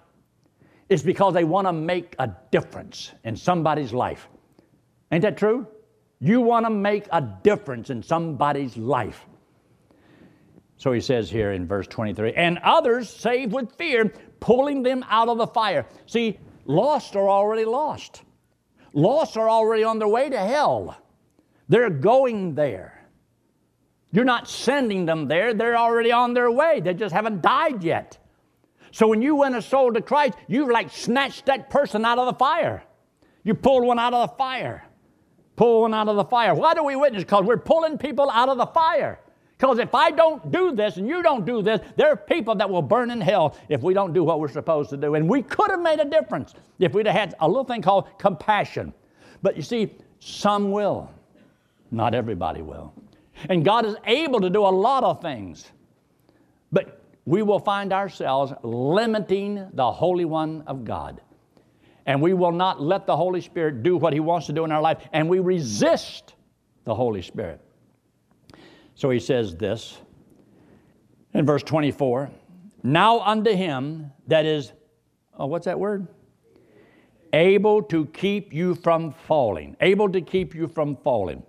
is 0.89 1.03
because 1.03 1.35
they 1.35 1.43
want 1.43 1.67
to 1.67 1.71
make 1.71 2.15
a 2.17 2.31
difference 2.49 3.11
in 3.23 3.35
somebody's 3.35 3.93
life. 3.93 4.27
Ain't 5.11 5.21
that 5.21 5.37
true? 5.37 5.67
You 6.19 6.41
want 6.41 6.65
to 6.65 6.71
make 6.71 7.05
a 7.11 7.21
difference 7.21 7.91
in 7.91 8.01
somebody's 8.01 8.75
life. 8.75 9.23
So 10.77 10.91
he 10.93 10.99
says 10.99 11.29
here 11.29 11.51
in 11.51 11.67
verse 11.67 11.85
23 11.85 12.33
and 12.33 12.57
others 12.63 13.07
saved 13.07 13.53
with 13.53 13.75
fear, 13.75 14.11
pulling 14.39 14.81
them 14.81 15.05
out 15.11 15.29
of 15.29 15.37
the 15.37 15.45
fire. 15.45 15.85
See, 16.07 16.39
lost 16.65 17.15
are 17.15 17.29
already 17.29 17.65
lost. 17.65 18.23
Lost 18.93 19.37
are 19.37 19.47
already 19.47 19.83
on 19.83 19.99
their 19.99 20.07
way 20.07 20.27
to 20.27 20.39
hell. 20.39 20.97
They're 21.67 21.91
going 21.91 22.55
there. 22.55 22.98
You're 24.11 24.25
not 24.25 24.47
sending 24.47 25.05
them 25.05 25.27
there, 25.27 25.53
they're 25.53 25.77
already 25.77 26.11
on 26.11 26.33
their 26.33 26.49
way. 26.51 26.79
They 26.79 26.93
just 26.93 27.13
haven't 27.13 27.41
died 27.41 27.83
yet. 27.83 28.17
So 28.91 29.07
when 29.07 29.21
you 29.21 29.35
win 29.35 29.55
a 29.55 29.61
soul 29.61 29.93
to 29.93 30.01
Christ, 30.01 30.33
you've 30.47 30.69
like 30.69 30.89
snatched 30.89 31.45
that 31.45 31.69
person 31.69 32.05
out 32.05 32.17
of 32.17 32.25
the 32.25 32.33
fire. 32.33 32.83
You 33.43 33.53
pulled 33.53 33.85
one 33.85 33.99
out 33.99 34.13
of 34.13 34.29
the 34.29 34.35
fire. 34.35 34.83
Pull 35.55 35.81
one 35.81 35.93
out 35.93 36.07
of 36.07 36.15
the 36.15 36.23
fire. 36.23 36.55
Why 36.55 36.73
do 36.73 36.83
we 36.83 36.95
witness? 36.95 37.23
Because 37.23 37.45
we're 37.45 37.57
pulling 37.57 37.97
people 37.97 38.29
out 38.29 38.49
of 38.49 38.57
the 38.57 38.65
fire. 38.65 39.19
Because 39.57 39.77
if 39.77 39.93
I 39.93 40.09
don't 40.09 40.51
do 40.51 40.73
this 40.73 40.95
and 40.95 41.07
you 41.07 41.21
don't 41.21 41.45
do 41.45 41.61
this, 41.61 41.81
there 41.97 42.07
are 42.07 42.15
people 42.15 42.55
that 42.55 42.69
will 42.69 42.81
burn 42.81 43.11
in 43.11 43.19
hell 43.19 43.57
if 43.67 43.81
we 43.81 43.93
don't 43.93 44.13
do 44.13 44.23
what 44.23 44.39
we're 44.39 44.47
supposed 44.47 44.89
to 44.91 44.97
do. 44.97 45.15
And 45.15 45.29
we 45.29 45.41
could 45.41 45.69
have 45.69 45.81
made 45.81 45.99
a 45.99 46.05
difference 46.05 46.53
if 46.79 46.93
we'd 46.93 47.05
have 47.05 47.15
had 47.15 47.35
a 47.41 47.47
little 47.47 47.65
thing 47.65 47.81
called 47.81 48.07
compassion. 48.17 48.93
But 49.41 49.57
you 49.57 49.61
see, 49.61 49.93
some 50.21 50.71
will, 50.71 51.11
not 51.91 52.15
everybody 52.15 52.61
will. 52.61 52.93
And 53.47 53.63
God 53.63 53.85
is 53.85 53.95
able 54.05 54.41
to 54.41 54.49
do 54.49 54.61
a 54.61 54.69
lot 54.69 55.03
of 55.03 55.21
things. 55.21 55.71
But 56.71 57.01
we 57.25 57.41
will 57.41 57.59
find 57.59 57.93
ourselves 57.93 58.51
limiting 58.63 59.69
the 59.73 59.91
Holy 59.91 60.25
One 60.25 60.63
of 60.67 60.83
God. 60.83 61.21
And 62.05 62.21
we 62.21 62.33
will 62.33 62.51
not 62.51 62.81
let 62.81 63.05
the 63.05 63.15
Holy 63.15 63.39
Spirit 63.39 63.83
do 63.83 63.95
what 63.97 64.13
He 64.13 64.19
wants 64.19 64.47
to 64.47 64.53
do 64.53 64.65
in 64.65 64.71
our 64.71 64.81
life. 64.81 64.97
And 65.13 65.29
we 65.29 65.39
resist 65.39 66.33
the 66.83 66.95
Holy 66.95 67.21
Spirit. 67.21 67.61
So 68.95 69.09
he 69.11 69.19
says 69.19 69.55
this 69.55 69.97
in 71.33 71.45
verse 71.45 71.63
24 71.63 72.29
Now 72.83 73.21
unto 73.21 73.55
him 73.55 74.11
that 74.27 74.45
is, 74.45 74.73
oh, 75.37 75.45
what's 75.45 75.65
that 75.65 75.79
word? 75.79 76.07
Able 77.31 77.81
to 77.83 78.07
keep 78.07 78.51
you 78.51 78.75
from 78.75 79.13
falling. 79.13 79.77
Able 79.79 80.09
to 80.09 80.19
keep 80.19 80.53
you 80.53 80.67
from 80.67 80.97
falling. 80.97 81.43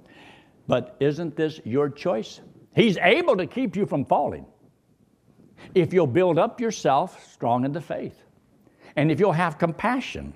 But 0.70 0.94
isn't 1.00 1.34
this 1.34 1.60
your 1.64 1.90
choice? 1.90 2.40
He's 2.76 2.96
able 2.98 3.36
to 3.36 3.46
keep 3.46 3.74
you 3.74 3.86
from 3.86 4.04
falling. 4.04 4.46
If 5.74 5.92
you'll 5.92 6.06
build 6.06 6.38
up 6.38 6.60
yourself 6.60 7.28
strong 7.32 7.64
in 7.64 7.72
the 7.72 7.80
faith, 7.80 8.22
and 8.94 9.10
if 9.10 9.18
you'll 9.18 9.32
have 9.32 9.58
compassion, 9.58 10.32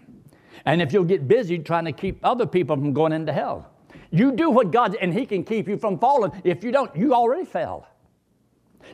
and 0.64 0.82
if 0.82 0.92
you'll 0.92 1.04
get 1.04 1.28
busy 1.28 1.56
trying 1.60 1.84
to 1.84 1.92
keep 1.92 2.18
other 2.24 2.46
people 2.46 2.74
from 2.74 2.92
going 2.92 3.12
into 3.12 3.32
hell. 3.32 3.70
You 4.10 4.32
do 4.32 4.50
what 4.50 4.72
God, 4.72 4.96
and 5.00 5.14
He 5.14 5.24
can 5.24 5.44
keep 5.44 5.68
you 5.68 5.76
from 5.76 6.00
falling. 6.00 6.32
If 6.42 6.64
you 6.64 6.72
don't, 6.72 6.94
you 6.96 7.14
already 7.14 7.44
fell. 7.44 7.86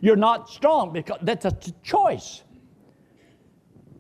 You're 0.03 0.16
not 0.16 0.50
strong 0.50 0.92
because 0.92 1.20
that's 1.22 1.46
a 1.46 1.57
choice. 1.83 2.42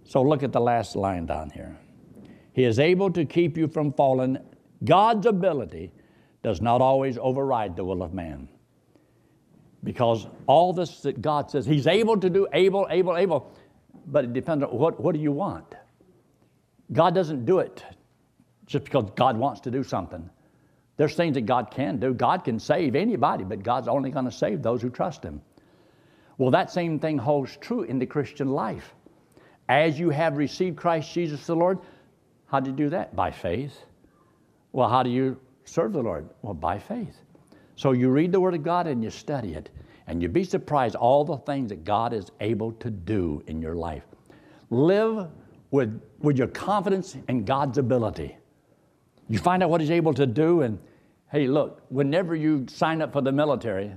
So 0.04 0.20
look 0.20 0.42
at 0.42 0.52
the 0.52 0.60
last 0.60 0.94
line 0.94 1.24
down 1.24 1.48
here. 1.50 1.78
He 2.52 2.64
is 2.64 2.78
able 2.78 3.10
to 3.12 3.24
keep 3.24 3.56
you 3.56 3.66
from 3.66 3.94
falling. 3.94 4.36
God's 4.84 5.24
ability 5.24 5.92
does 6.42 6.60
not 6.60 6.80
always 6.80 7.18
override 7.18 7.76
the 7.76 7.84
will 7.84 8.02
of 8.02 8.14
man. 8.14 8.48
Because 9.82 10.26
all 10.46 10.72
this 10.72 11.00
that 11.02 11.20
God 11.20 11.50
says, 11.50 11.66
He's 11.66 11.86
able 11.86 12.18
to 12.18 12.30
do, 12.30 12.46
able, 12.52 12.86
able, 12.90 13.16
able, 13.16 13.52
but 14.06 14.24
it 14.24 14.32
depends 14.32 14.64
on 14.64 14.70
what, 14.70 15.00
what 15.00 15.14
do 15.14 15.20
you 15.20 15.32
want? 15.32 15.74
God 16.92 17.14
doesn't 17.14 17.44
do 17.44 17.60
it 17.60 17.84
just 18.66 18.84
because 18.84 19.10
God 19.16 19.36
wants 19.36 19.60
to 19.62 19.70
do 19.70 19.82
something. 19.82 20.28
There's 20.96 21.14
things 21.14 21.34
that 21.34 21.46
God 21.46 21.70
can 21.70 21.98
do. 21.98 22.12
God 22.12 22.44
can 22.44 22.58
save 22.58 22.94
anybody, 22.94 23.44
but 23.44 23.62
God's 23.62 23.88
only 23.88 24.10
going 24.10 24.26
to 24.26 24.32
save 24.32 24.62
those 24.62 24.82
who 24.82 24.90
trust 24.90 25.22
Him. 25.22 25.40
Well, 26.36 26.50
that 26.50 26.70
same 26.70 26.98
thing 26.98 27.18
holds 27.18 27.56
true 27.56 27.82
in 27.82 27.98
the 27.98 28.06
Christian 28.06 28.48
life. 28.48 28.94
As 29.68 29.98
you 29.98 30.10
have 30.10 30.36
received 30.36 30.76
Christ 30.76 31.12
Jesus 31.12 31.46
the 31.46 31.54
Lord, 31.54 31.78
how 32.46 32.60
do 32.60 32.70
you 32.70 32.76
do 32.76 32.88
that? 32.90 33.14
By 33.14 33.30
faith. 33.30 33.76
Well, 34.72 34.88
how 34.88 35.02
do 35.02 35.10
you 35.10 35.38
serve 35.70 35.92
the 35.92 36.02
Lord? 36.02 36.28
Well, 36.42 36.54
by 36.54 36.78
faith. 36.78 37.16
So 37.76 37.92
you 37.92 38.10
read 38.10 38.32
the 38.32 38.40
Word 38.40 38.54
of 38.54 38.62
God 38.62 38.86
and 38.86 39.02
you 39.02 39.10
study 39.10 39.54
it, 39.54 39.70
and 40.06 40.20
you'd 40.20 40.32
be 40.32 40.44
surprised 40.44 40.94
all 40.94 41.24
the 41.24 41.38
things 41.38 41.68
that 41.70 41.84
God 41.84 42.12
is 42.12 42.30
able 42.40 42.72
to 42.72 42.90
do 42.90 43.42
in 43.46 43.62
your 43.62 43.74
life. 43.74 44.04
Live 44.70 45.28
with, 45.70 46.02
with 46.18 46.36
your 46.36 46.48
confidence 46.48 47.16
in 47.28 47.44
God's 47.44 47.78
ability. 47.78 48.36
You 49.28 49.38
find 49.38 49.62
out 49.62 49.70
what 49.70 49.80
He's 49.80 49.90
able 49.90 50.14
to 50.14 50.26
do, 50.26 50.62
and 50.62 50.78
Hey, 51.30 51.46
look, 51.46 51.82
whenever 51.90 52.34
you 52.34 52.66
sign 52.68 53.00
up 53.00 53.12
for 53.12 53.22
the 53.22 53.30
military, 53.30 53.92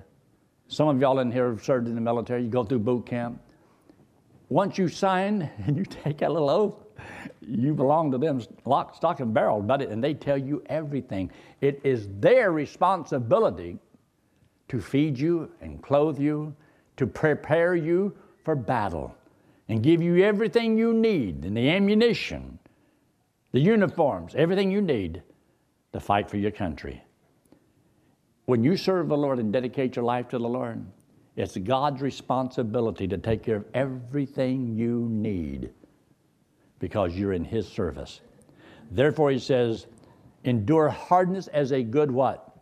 some 0.67 0.87
of 0.87 1.01
y'all 1.01 1.17
in 1.17 1.31
here 1.31 1.49
have 1.49 1.63
served 1.63 1.87
in 1.87 1.95
the 1.95 2.01
military, 2.01 2.43
you 2.43 2.47
go 2.47 2.63
through 2.63 2.79
boot 2.79 3.07
camp. 3.07 3.41
Once 4.49 4.77
you 4.77 4.87
sign 4.87 5.49
and 5.65 5.75
you 5.75 5.83
take 5.83 6.19
that 6.19 6.31
little 6.31 6.51
oath, 6.51 6.82
you 7.41 7.73
belong 7.73 8.11
to 8.11 8.17
them 8.17 8.41
lock, 8.65 8.95
stock, 8.95 9.19
and 9.19 9.33
barrel, 9.33 9.61
buddy, 9.61 9.85
and 9.85 10.03
they 10.03 10.13
tell 10.13 10.37
you 10.37 10.63
everything. 10.67 11.31
It 11.61 11.81
is 11.83 12.07
their 12.19 12.51
responsibility 12.51 13.77
to 14.69 14.81
feed 14.81 15.17
you 15.17 15.51
and 15.61 15.81
clothe 15.81 16.19
you, 16.19 16.55
to 16.97 17.07
prepare 17.07 17.75
you 17.75 18.15
for 18.43 18.55
battle, 18.55 19.15
and 19.69 19.83
give 19.83 20.01
you 20.01 20.23
everything 20.23 20.77
you 20.77 20.93
need 20.93 21.45
and 21.45 21.55
the 21.55 21.69
ammunition, 21.69 22.59
the 23.51 23.59
uniforms, 23.59 24.35
everything 24.35 24.71
you 24.71 24.81
need 24.81 25.21
to 25.93 25.99
fight 25.99 26.29
for 26.29 26.37
your 26.37 26.51
country. 26.51 27.03
When 28.45 28.63
you 28.63 28.75
serve 28.75 29.07
the 29.07 29.17
Lord 29.17 29.39
and 29.39 29.53
dedicate 29.53 29.95
your 29.95 30.05
life 30.05 30.27
to 30.29 30.37
the 30.37 30.49
Lord, 30.49 30.83
it's 31.35 31.57
God's 31.57 32.01
responsibility 32.01 33.07
to 33.07 33.17
take 33.17 33.43
care 33.43 33.57
of 33.57 33.65
everything 33.73 34.75
you 34.75 35.07
need 35.09 35.71
because 36.83 37.15
you're 37.15 37.31
in 37.31 37.45
His 37.45 37.65
service. 37.65 38.19
Therefore, 38.91 39.31
He 39.31 39.39
says, 39.39 39.87
endure 40.43 40.89
hardness 40.89 41.47
as 41.47 41.71
a 41.71 41.81
good 41.81 42.11
what? 42.11 42.57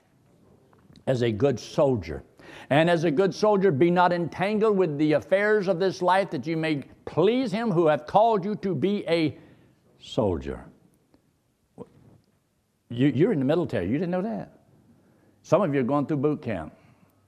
As 1.08 1.24
a 1.24 1.32
good 1.32 1.60
soldier. 1.60 2.22
And 2.70 2.88
as 2.88 3.04
a 3.04 3.10
good 3.10 3.34
soldier, 3.34 3.72
be 3.72 3.90
not 3.90 4.14
entangled 4.14 4.78
with 4.78 5.00
the 5.00 5.14
affairs 5.14 5.68
of 5.68 5.80
this 5.80 6.04
life 6.04 6.30
that 6.30 6.46
you 6.46 6.56
may 6.56 6.84
please 7.06 7.52
Him 7.52 7.72
who 7.72 7.88
hath 7.88 8.06
called 8.06 8.46
you 8.46 8.54
to 8.58 8.76
be 8.76 9.04
a 9.08 9.36
soldier. 9.98 10.66
You, 12.92 13.28
are 13.28 13.34
in 13.34 13.40
the 13.40 13.46
military. 13.46 13.88
You 13.88 13.94
didn't 13.94 14.12
know 14.12 14.22
that. 14.22 14.60
Some 15.42 15.64
of 15.64 15.74
you 15.74 15.80
are 15.80 15.84
going 15.84 16.06
through 16.06 16.18
boot 16.18 16.44
camp. 16.44 16.76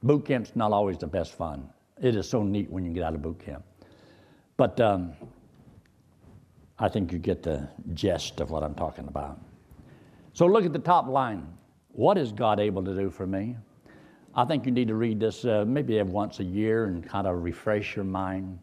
Boot 0.03 0.25
camp's 0.25 0.55
not 0.55 0.71
always 0.71 0.99
the 0.99 1.07
best 1.07 1.33
fun. 1.33 1.67
It 1.99 2.15
is 2.15 2.29
so 2.29 2.43
neat 2.43 2.69
when 2.69 2.85
you 2.85 2.93
get 2.93 3.01
out 3.01 3.15
of 3.15 3.23
boot 3.23 3.39
camp. 3.43 3.63
But 4.57 4.79
um, 4.79 5.13
I 6.83 6.89
think 6.89 7.13
you 7.13 7.17
get 7.17 7.43
the 7.43 7.65
gist 7.93 8.41
of 8.41 8.51
what 8.51 8.61
I'm 8.61 8.75
talking 8.75 9.07
about. 9.07 9.39
So 10.33 10.45
look 10.45 10.65
at 10.65 10.73
the 10.73 10.79
top 10.79 11.07
line. 11.07 11.47
What 11.93 12.17
is 12.17 12.33
God 12.33 12.59
able 12.59 12.83
to 12.83 12.93
do 12.93 13.09
for 13.09 13.25
me? 13.25 13.55
I 14.35 14.43
think 14.43 14.65
you 14.65 14.71
need 14.73 14.89
to 14.89 14.95
read 14.95 15.17
this 15.17 15.45
uh, 15.45 15.63
maybe 15.65 16.01
once 16.01 16.41
a 16.41 16.43
year 16.43 16.87
and 16.87 17.07
kind 17.07 17.25
of 17.25 17.41
refresh 17.41 17.95
your 17.95 18.03
mind. 18.03 18.59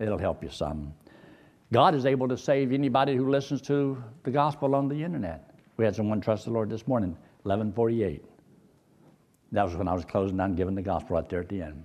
It'll 0.00 0.18
help 0.18 0.42
you 0.42 0.50
some. 0.50 0.92
God 1.72 1.94
is 1.94 2.04
able 2.04 2.28
to 2.28 2.36
save 2.36 2.74
anybody 2.74 3.16
who 3.16 3.30
listens 3.30 3.62
to 3.62 4.04
the 4.24 4.30
gospel 4.30 4.74
on 4.74 4.86
the 4.86 5.02
internet. 5.02 5.54
We 5.78 5.86
had 5.86 5.96
someone 5.96 6.20
trust 6.20 6.44
the 6.44 6.50
Lord 6.50 6.68
this 6.68 6.86
morning, 6.86 7.12
1148. 7.44 8.22
That 9.52 9.62
was 9.62 9.76
when 9.76 9.88
I 9.88 9.94
was 9.94 10.04
closing 10.04 10.36
down, 10.36 10.56
giving 10.56 10.74
the 10.74 10.82
gospel 10.82 11.16
right 11.16 11.26
there 11.26 11.40
at 11.40 11.48
the 11.48 11.62
end. 11.62 11.84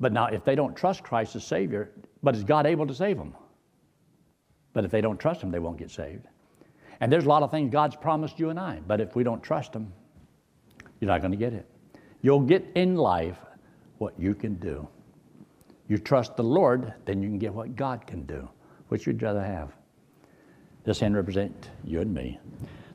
But 0.00 0.12
now, 0.12 0.26
if 0.26 0.44
they 0.44 0.54
don't 0.54 0.76
trust 0.76 1.02
Christ 1.02 1.34
as 1.34 1.46
Savior, 1.46 1.92
but 2.22 2.36
is 2.36 2.44
God 2.44 2.66
able 2.66 2.86
to 2.86 2.94
save 2.94 3.16
them? 3.16 3.32
But 4.76 4.84
if 4.84 4.90
they 4.90 5.00
don't 5.00 5.18
trust 5.18 5.40
Him, 5.40 5.50
they 5.50 5.58
won't 5.58 5.78
get 5.78 5.90
saved. 5.90 6.26
And 7.00 7.10
there's 7.10 7.24
a 7.24 7.28
lot 7.30 7.42
of 7.42 7.50
things 7.50 7.72
God's 7.72 7.96
promised 7.96 8.38
you 8.38 8.50
and 8.50 8.60
I, 8.60 8.82
but 8.86 9.00
if 9.00 9.16
we 9.16 9.24
don't 9.24 9.42
trust 9.42 9.72
Him, 9.72 9.90
you're 11.00 11.08
not 11.08 11.22
going 11.22 11.30
to 11.30 11.38
get 11.38 11.54
it. 11.54 11.66
You'll 12.20 12.40
get 12.40 12.62
in 12.74 12.94
life 12.94 13.38
what 13.96 14.12
you 14.20 14.34
can 14.34 14.56
do. 14.56 14.86
You 15.88 15.96
trust 15.96 16.36
the 16.36 16.44
Lord, 16.44 16.92
then 17.06 17.22
you 17.22 17.28
can 17.30 17.38
get 17.38 17.54
what 17.54 17.74
God 17.74 18.06
can 18.06 18.26
do. 18.26 18.50
Which 18.88 19.06
you'd 19.06 19.22
rather 19.22 19.42
have? 19.42 19.72
This 20.84 21.00
hand 21.00 21.16
represents 21.16 21.70
you 21.82 22.02
and 22.02 22.12
me. 22.12 22.38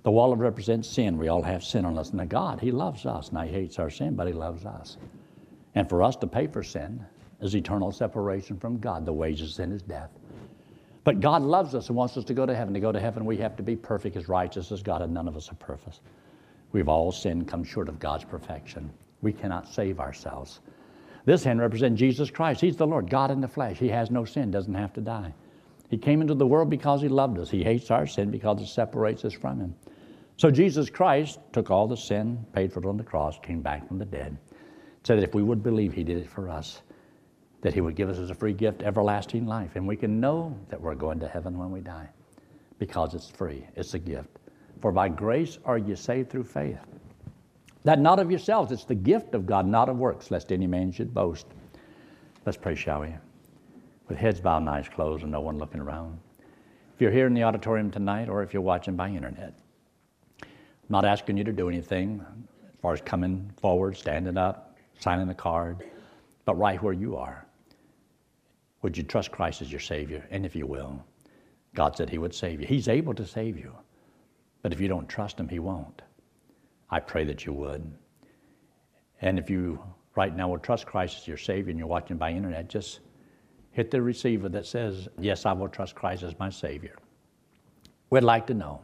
The 0.03 0.11
wall 0.11 0.35
represents 0.35 0.87
sin. 0.87 1.17
We 1.17 1.29
all 1.29 1.41
have 1.41 1.63
sin 1.63 1.83
on 1.83 1.97
us. 1.97 2.13
Now, 2.13 2.25
God, 2.25 2.59
He 2.59 2.69
loves 2.69 3.07
us. 3.07 3.31
Now, 3.31 3.41
He 3.41 3.53
hates 3.53 3.79
our 3.79 3.89
sin, 3.89 4.15
but 4.15 4.27
He 4.27 4.33
loves 4.33 4.67
us. 4.67 4.97
And 5.73 5.89
for 5.89 6.03
us 6.03 6.15
to 6.17 6.27
pay 6.27 6.45
for 6.45 6.61
sin 6.61 7.03
is 7.41 7.55
eternal 7.55 7.91
separation 7.91 8.59
from 8.59 8.77
God. 8.77 9.03
The 9.03 9.13
wages 9.13 9.49
of 9.49 9.55
sin 9.55 9.71
is 9.71 9.81
death. 9.81 10.11
But 11.03 11.19
God 11.19 11.41
loves 11.41 11.73
us 11.73 11.87
and 11.87 11.95
wants 11.95 12.15
us 12.17 12.23
to 12.25 12.33
go 12.33 12.45
to 12.45 12.55
heaven. 12.55 12.73
To 12.73 12.79
go 12.79 12.91
to 12.91 12.99
heaven, 12.99 13.25
we 13.25 13.37
have 13.37 13.55
to 13.57 13.63
be 13.63 13.75
perfect 13.75 14.15
as 14.15 14.29
righteous 14.29 14.71
as 14.71 14.83
God, 14.83 15.01
and 15.01 15.13
none 15.13 15.27
of 15.27 15.35
us 15.35 15.51
are 15.51 15.55
perfect. 15.55 15.99
We've 16.71 16.89
all 16.89 17.11
sinned, 17.11 17.47
come 17.47 17.63
short 17.63 17.89
of 17.89 17.99
God's 17.99 18.23
perfection. 18.23 18.91
We 19.21 19.33
cannot 19.33 19.67
save 19.67 19.99
ourselves. 19.99 20.59
This 21.25 21.43
hand 21.43 21.59
represents 21.59 21.99
Jesus 21.99 22.31
Christ. 22.31 22.61
He's 22.61 22.77
the 22.77 22.87
Lord, 22.87 23.09
God 23.09 23.31
in 23.31 23.41
the 23.41 23.47
flesh. 23.47 23.77
He 23.77 23.89
has 23.89 24.09
no 24.09 24.25
sin, 24.25 24.51
doesn't 24.51 24.73
have 24.73 24.93
to 24.93 25.01
die. 25.01 25.33
He 25.89 25.97
came 25.97 26.21
into 26.21 26.33
the 26.33 26.47
world 26.47 26.69
because 26.69 27.01
He 27.01 27.09
loved 27.09 27.37
us. 27.37 27.49
He 27.49 27.63
hates 27.63 27.91
our 27.91 28.07
sin 28.07 28.31
because 28.31 28.61
it 28.61 28.67
separates 28.67 29.25
us 29.25 29.33
from 29.33 29.59
Him. 29.59 29.75
So 30.37 30.49
Jesus 30.49 30.89
Christ 30.89 31.39
took 31.51 31.69
all 31.69 31.87
the 31.87 31.97
sin, 31.97 32.43
paid 32.53 32.71
for 32.71 32.79
it 32.79 32.85
on 32.85 32.97
the 32.97 33.03
cross, 33.03 33.37
came 33.43 33.61
back 33.61 33.87
from 33.87 33.99
the 33.99 34.05
dead, 34.05 34.37
said 35.03 35.17
that 35.17 35.23
if 35.23 35.35
we 35.35 35.43
would 35.43 35.61
believe 35.61 35.93
He 35.93 36.03
did 36.03 36.17
it 36.17 36.29
for 36.29 36.49
us, 36.49 36.81
that 37.61 37.73
He 37.73 37.81
would 37.81 37.95
give 37.95 38.09
us 38.09 38.17
as 38.17 38.29
a 38.29 38.35
free 38.35 38.53
gift 38.53 38.83
everlasting 38.83 39.45
life. 39.45 39.75
And 39.75 39.87
we 39.87 39.95
can 39.95 40.19
know 40.19 40.57
that 40.69 40.81
we're 40.81 40.95
going 40.95 41.19
to 41.19 41.27
heaven 41.27 41.57
when 41.57 41.71
we 41.71 41.81
die 41.81 42.09
because 42.79 43.13
it's 43.13 43.29
free, 43.29 43.65
it's 43.75 43.93
a 43.93 43.99
gift. 43.99 44.39
For 44.81 44.91
by 44.91 45.09
grace 45.09 45.59
are 45.65 45.77
you 45.77 45.95
saved 45.95 46.31
through 46.31 46.45
faith. 46.45 46.79
That 47.83 47.99
not 47.99 48.19
of 48.19 48.31
yourselves, 48.31 48.71
it's 48.71 48.85
the 48.85 48.95
gift 48.95 49.35
of 49.35 49.45
God, 49.45 49.67
not 49.67 49.89
of 49.89 49.97
works, 49.97 50.31
lest 50.31 50.51
any 50.51 50.67
man 50.67 50.91
should 50.91 51.13
boast. 51.13 51.45
Let's 52.45 52.57
pray, 52.57 52.75
shall 52.75 53.01
we? 53.01 53.13
With 54.07 54.17
heads 54.17 54.41
bowed 54.41 54.57
and 54.57 54.69
eyes 54.69 54.89
closed 54.89 55.23
and 55.23 55.31
no 55.31 55.41
one 55.41 55.59
looking 55.59 55.79
around. 55.79 56.19
If 56.95 57.01
you're 57.01 57.11
here 57.11 57.27
in 57.27 57.33
the 57.33 57.43
auditorium 57.43 57.91
tonight 57.91 58.29
or 58.29 58.41
if 58.41 58.53
you're 58.53 58.61
watching 58.61 58.95
by 58.95 59.09
internet, 59.09 59.53
I'm 60.41 60.49
not 60.89 61.05
asking 61.05 61.37
you 61.37 61.43
to 61.43 61.53
do 61.53 61.69
anything 61.69 62.25
as 62.67 62.79
far 62.81 62.93
as 62.93 63.01
coming 63.01 63.51
forward, 63.61 63.95
standing 63.95 64.37
up, 64.37 64.75
signing 64.99 65.29
a 65.29 65.35
card, 65.35 65.83
but 66.45 66.57
right 66.57 66.81
where 66.81 66.93
you 66.93 67.15
are. 67.15 67.45
Would 68.81 68.97
you 68.97 69.03
trust 69.03 69.31
Christ 69.31 69.61
as 69.61 69.71
your 69.71 69.79
Savior? 69.79 70.25
And 70.31 70.45
if 70.45 70.55
you 70.55 70.65
will, 70.65 71.03
God 71.75 71.95
said 71.95 72.09
He 72.09 72.17
would 72.17 72.33
save 72.33 72.61
you. 72.61 72.67
He's 72.67 72.87
able 72.87 73.13
to 73.13 73.25
save 73.25 73.57
you. 73.57 73.75
But 74.61 74.73
if 74.73 74.79
you 74.79 74.87
don't 74.87 75.07
trust 75.07 75.39
Him, 75.39 75.47
He 75.47 75.59
won't. 75.59 76.01
I 76.89 76.99
pray 76.99 77.23
that 77.25 77.45
you 77.45 77.53
would. 77.53 77.89
And 79.21 79.39
if 79.39 79.49
you 79.49 79.81
right 80.15 80.35
now 80.35 80.49
will 80.49 80.59
trust 80.59 80.85
Christ 80.85 81.17
as 81.19 81.27
your 81.27 81.37
Savior 81.37 81.69
and 81.69 81.79
you're 81.79 81.87
watching 81.87 82.17
by 82.17 82.31
internet, 82.31 82.69
just 82.69 82.99
hit 83.71 83.91
the 83.91 84.01
receiver 84.01 84.49
that 84.49 84.65
says, 84.65 85.07
Yes, 85.19 85.45
I 85.45 85.53
will 85.53 85.69
trust 85.69 85.95
Christ 85.95 86.23
as 86.23 86.37
my 86.39 86.49
Savior. 86.49 86.97
We'd 88.09 88.23
like 88.23 88.47
to 88.47 88.53
know. 88.53 88.81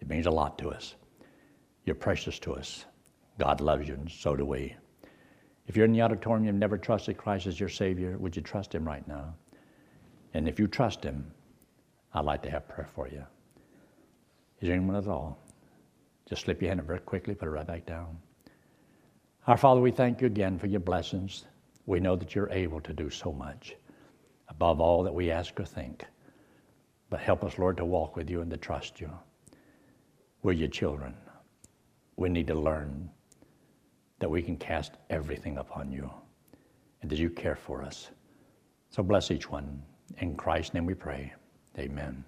It 0.00 0.08
means 0.08 0.26
a 0.26 0.30
lot 0.30 0.58
to 0.58 0.68
us. 0.68 0.94
You're 1.84 1.96
precious 1.96 2.38
to 2.40 2.54
us. 2.54 2.84
God 3.38 3.60
loves 3.60 3.88
you, 3.88 3.94
and 3.94 4.10
so 4.10 4.36
do 4.36 4.44
we. 4.44 4.76
If 5.66 5.76
you're 5.76 5.84
in 5.84 5.92
the 5.92 6.02
auditorium, 6.02 6.44
you've 6.44 6.54
never 6.56 6.76
trusted 6.76 7.16
Christ 7.16 7.46
as 7.46 7.58
your 7.58 7.68
Savior, 7.68 8.18
would 8.18 8.34
you 8.34 8.42
trust 8.42 8.74
Him 8.74 8.86
right 8.86 9.06
now? 9.06 9.34
And 10.34 10.48
if 10.48 10.58
you 10.58 10.66
trust 10.66 11.04
Him, 11.04 11.30
I'd 12.14 12.24
like 12.24 12.42
to 12.42 12.50
have 12.50 12.68
prayer 12.68 12.88
for 12.94 13.08
you. 13.08 13.24
Is 14.60 14.68
there 14.68 14.76
anyone 14.76 14.96
at 14.96 15.08
all? 15.08 15.38
Just 16.28 16.42
slip 16.42 16.60
your 16.60 16.70
hand 16.70 16.80
up 16.80 16.86
very 16.86 17.00
quickly, 17.00 17.34
put 17.34 17.48
it 17.48 17.52
right 17.52 17.66
back 17.66 17.86
down. 17.86 18.18
Our 19.46 19.56
Father, 19.56 19.80
we 19.80 19.90
thank 19.90 20.20
you 20.20 20.26
again 20.26 20.58
for 20.58 20.66
your 20.66 20.80
blessings. 20.80 21.44
We 21.86 22.00
know 22.00 22.16
that 22.16 22.34
you're 22.34 22.50
able 22.50 22.80
to 22.80 22.92
do 22.92 23.10
so 23.10 23.32
much, 23.32 23.74
above 24.48 24.80
all 24.80 25.02
that 25.02 25.14
we 25.14 25.30
ask 25.30 25.58
or 25.58 25.64
think. 25.64 26.04
But 27.10 27.20
help 27.20 27.44
us, 27.44 27.58
Lord, 27.58 27.76
to 27.78 27.84
walk 27.84 28.16
with 28.16 28.30
you 28.30 28.40
and 28.40 28.50
to 28.50 28.56
trust 28.56 29.00
you. 29.00 29.10
We're 30.42 30.52
your 30.52 30.68
children. 30.68 31.14
We 32.16 32.28
need 32.28 32.46
to 32.46 32.54
learn 32.54 33.10
that 34.22 34.30
we 34.30 34.40
can 34.40 34.56
cast 34.56 34.92
everything 35.10 35.58
upon 35.58 35.90
you 35.90 36.08
and 37.00 37.10
that 37.10 37.18
you 37.18 37.28
care 37.28 37.56
for 37.56 37.82
us. 37.82 38.08
So 38.88 39.02
bless 39.02 39.32
each 39.32 39.50
one. 39.50 39.82
In 40.18 40.36
Christ's 40.36 40.74
name 40.74 40.86
we 40.86 40.94
pray. 40.94 41.32
Amen. 41.76 42.24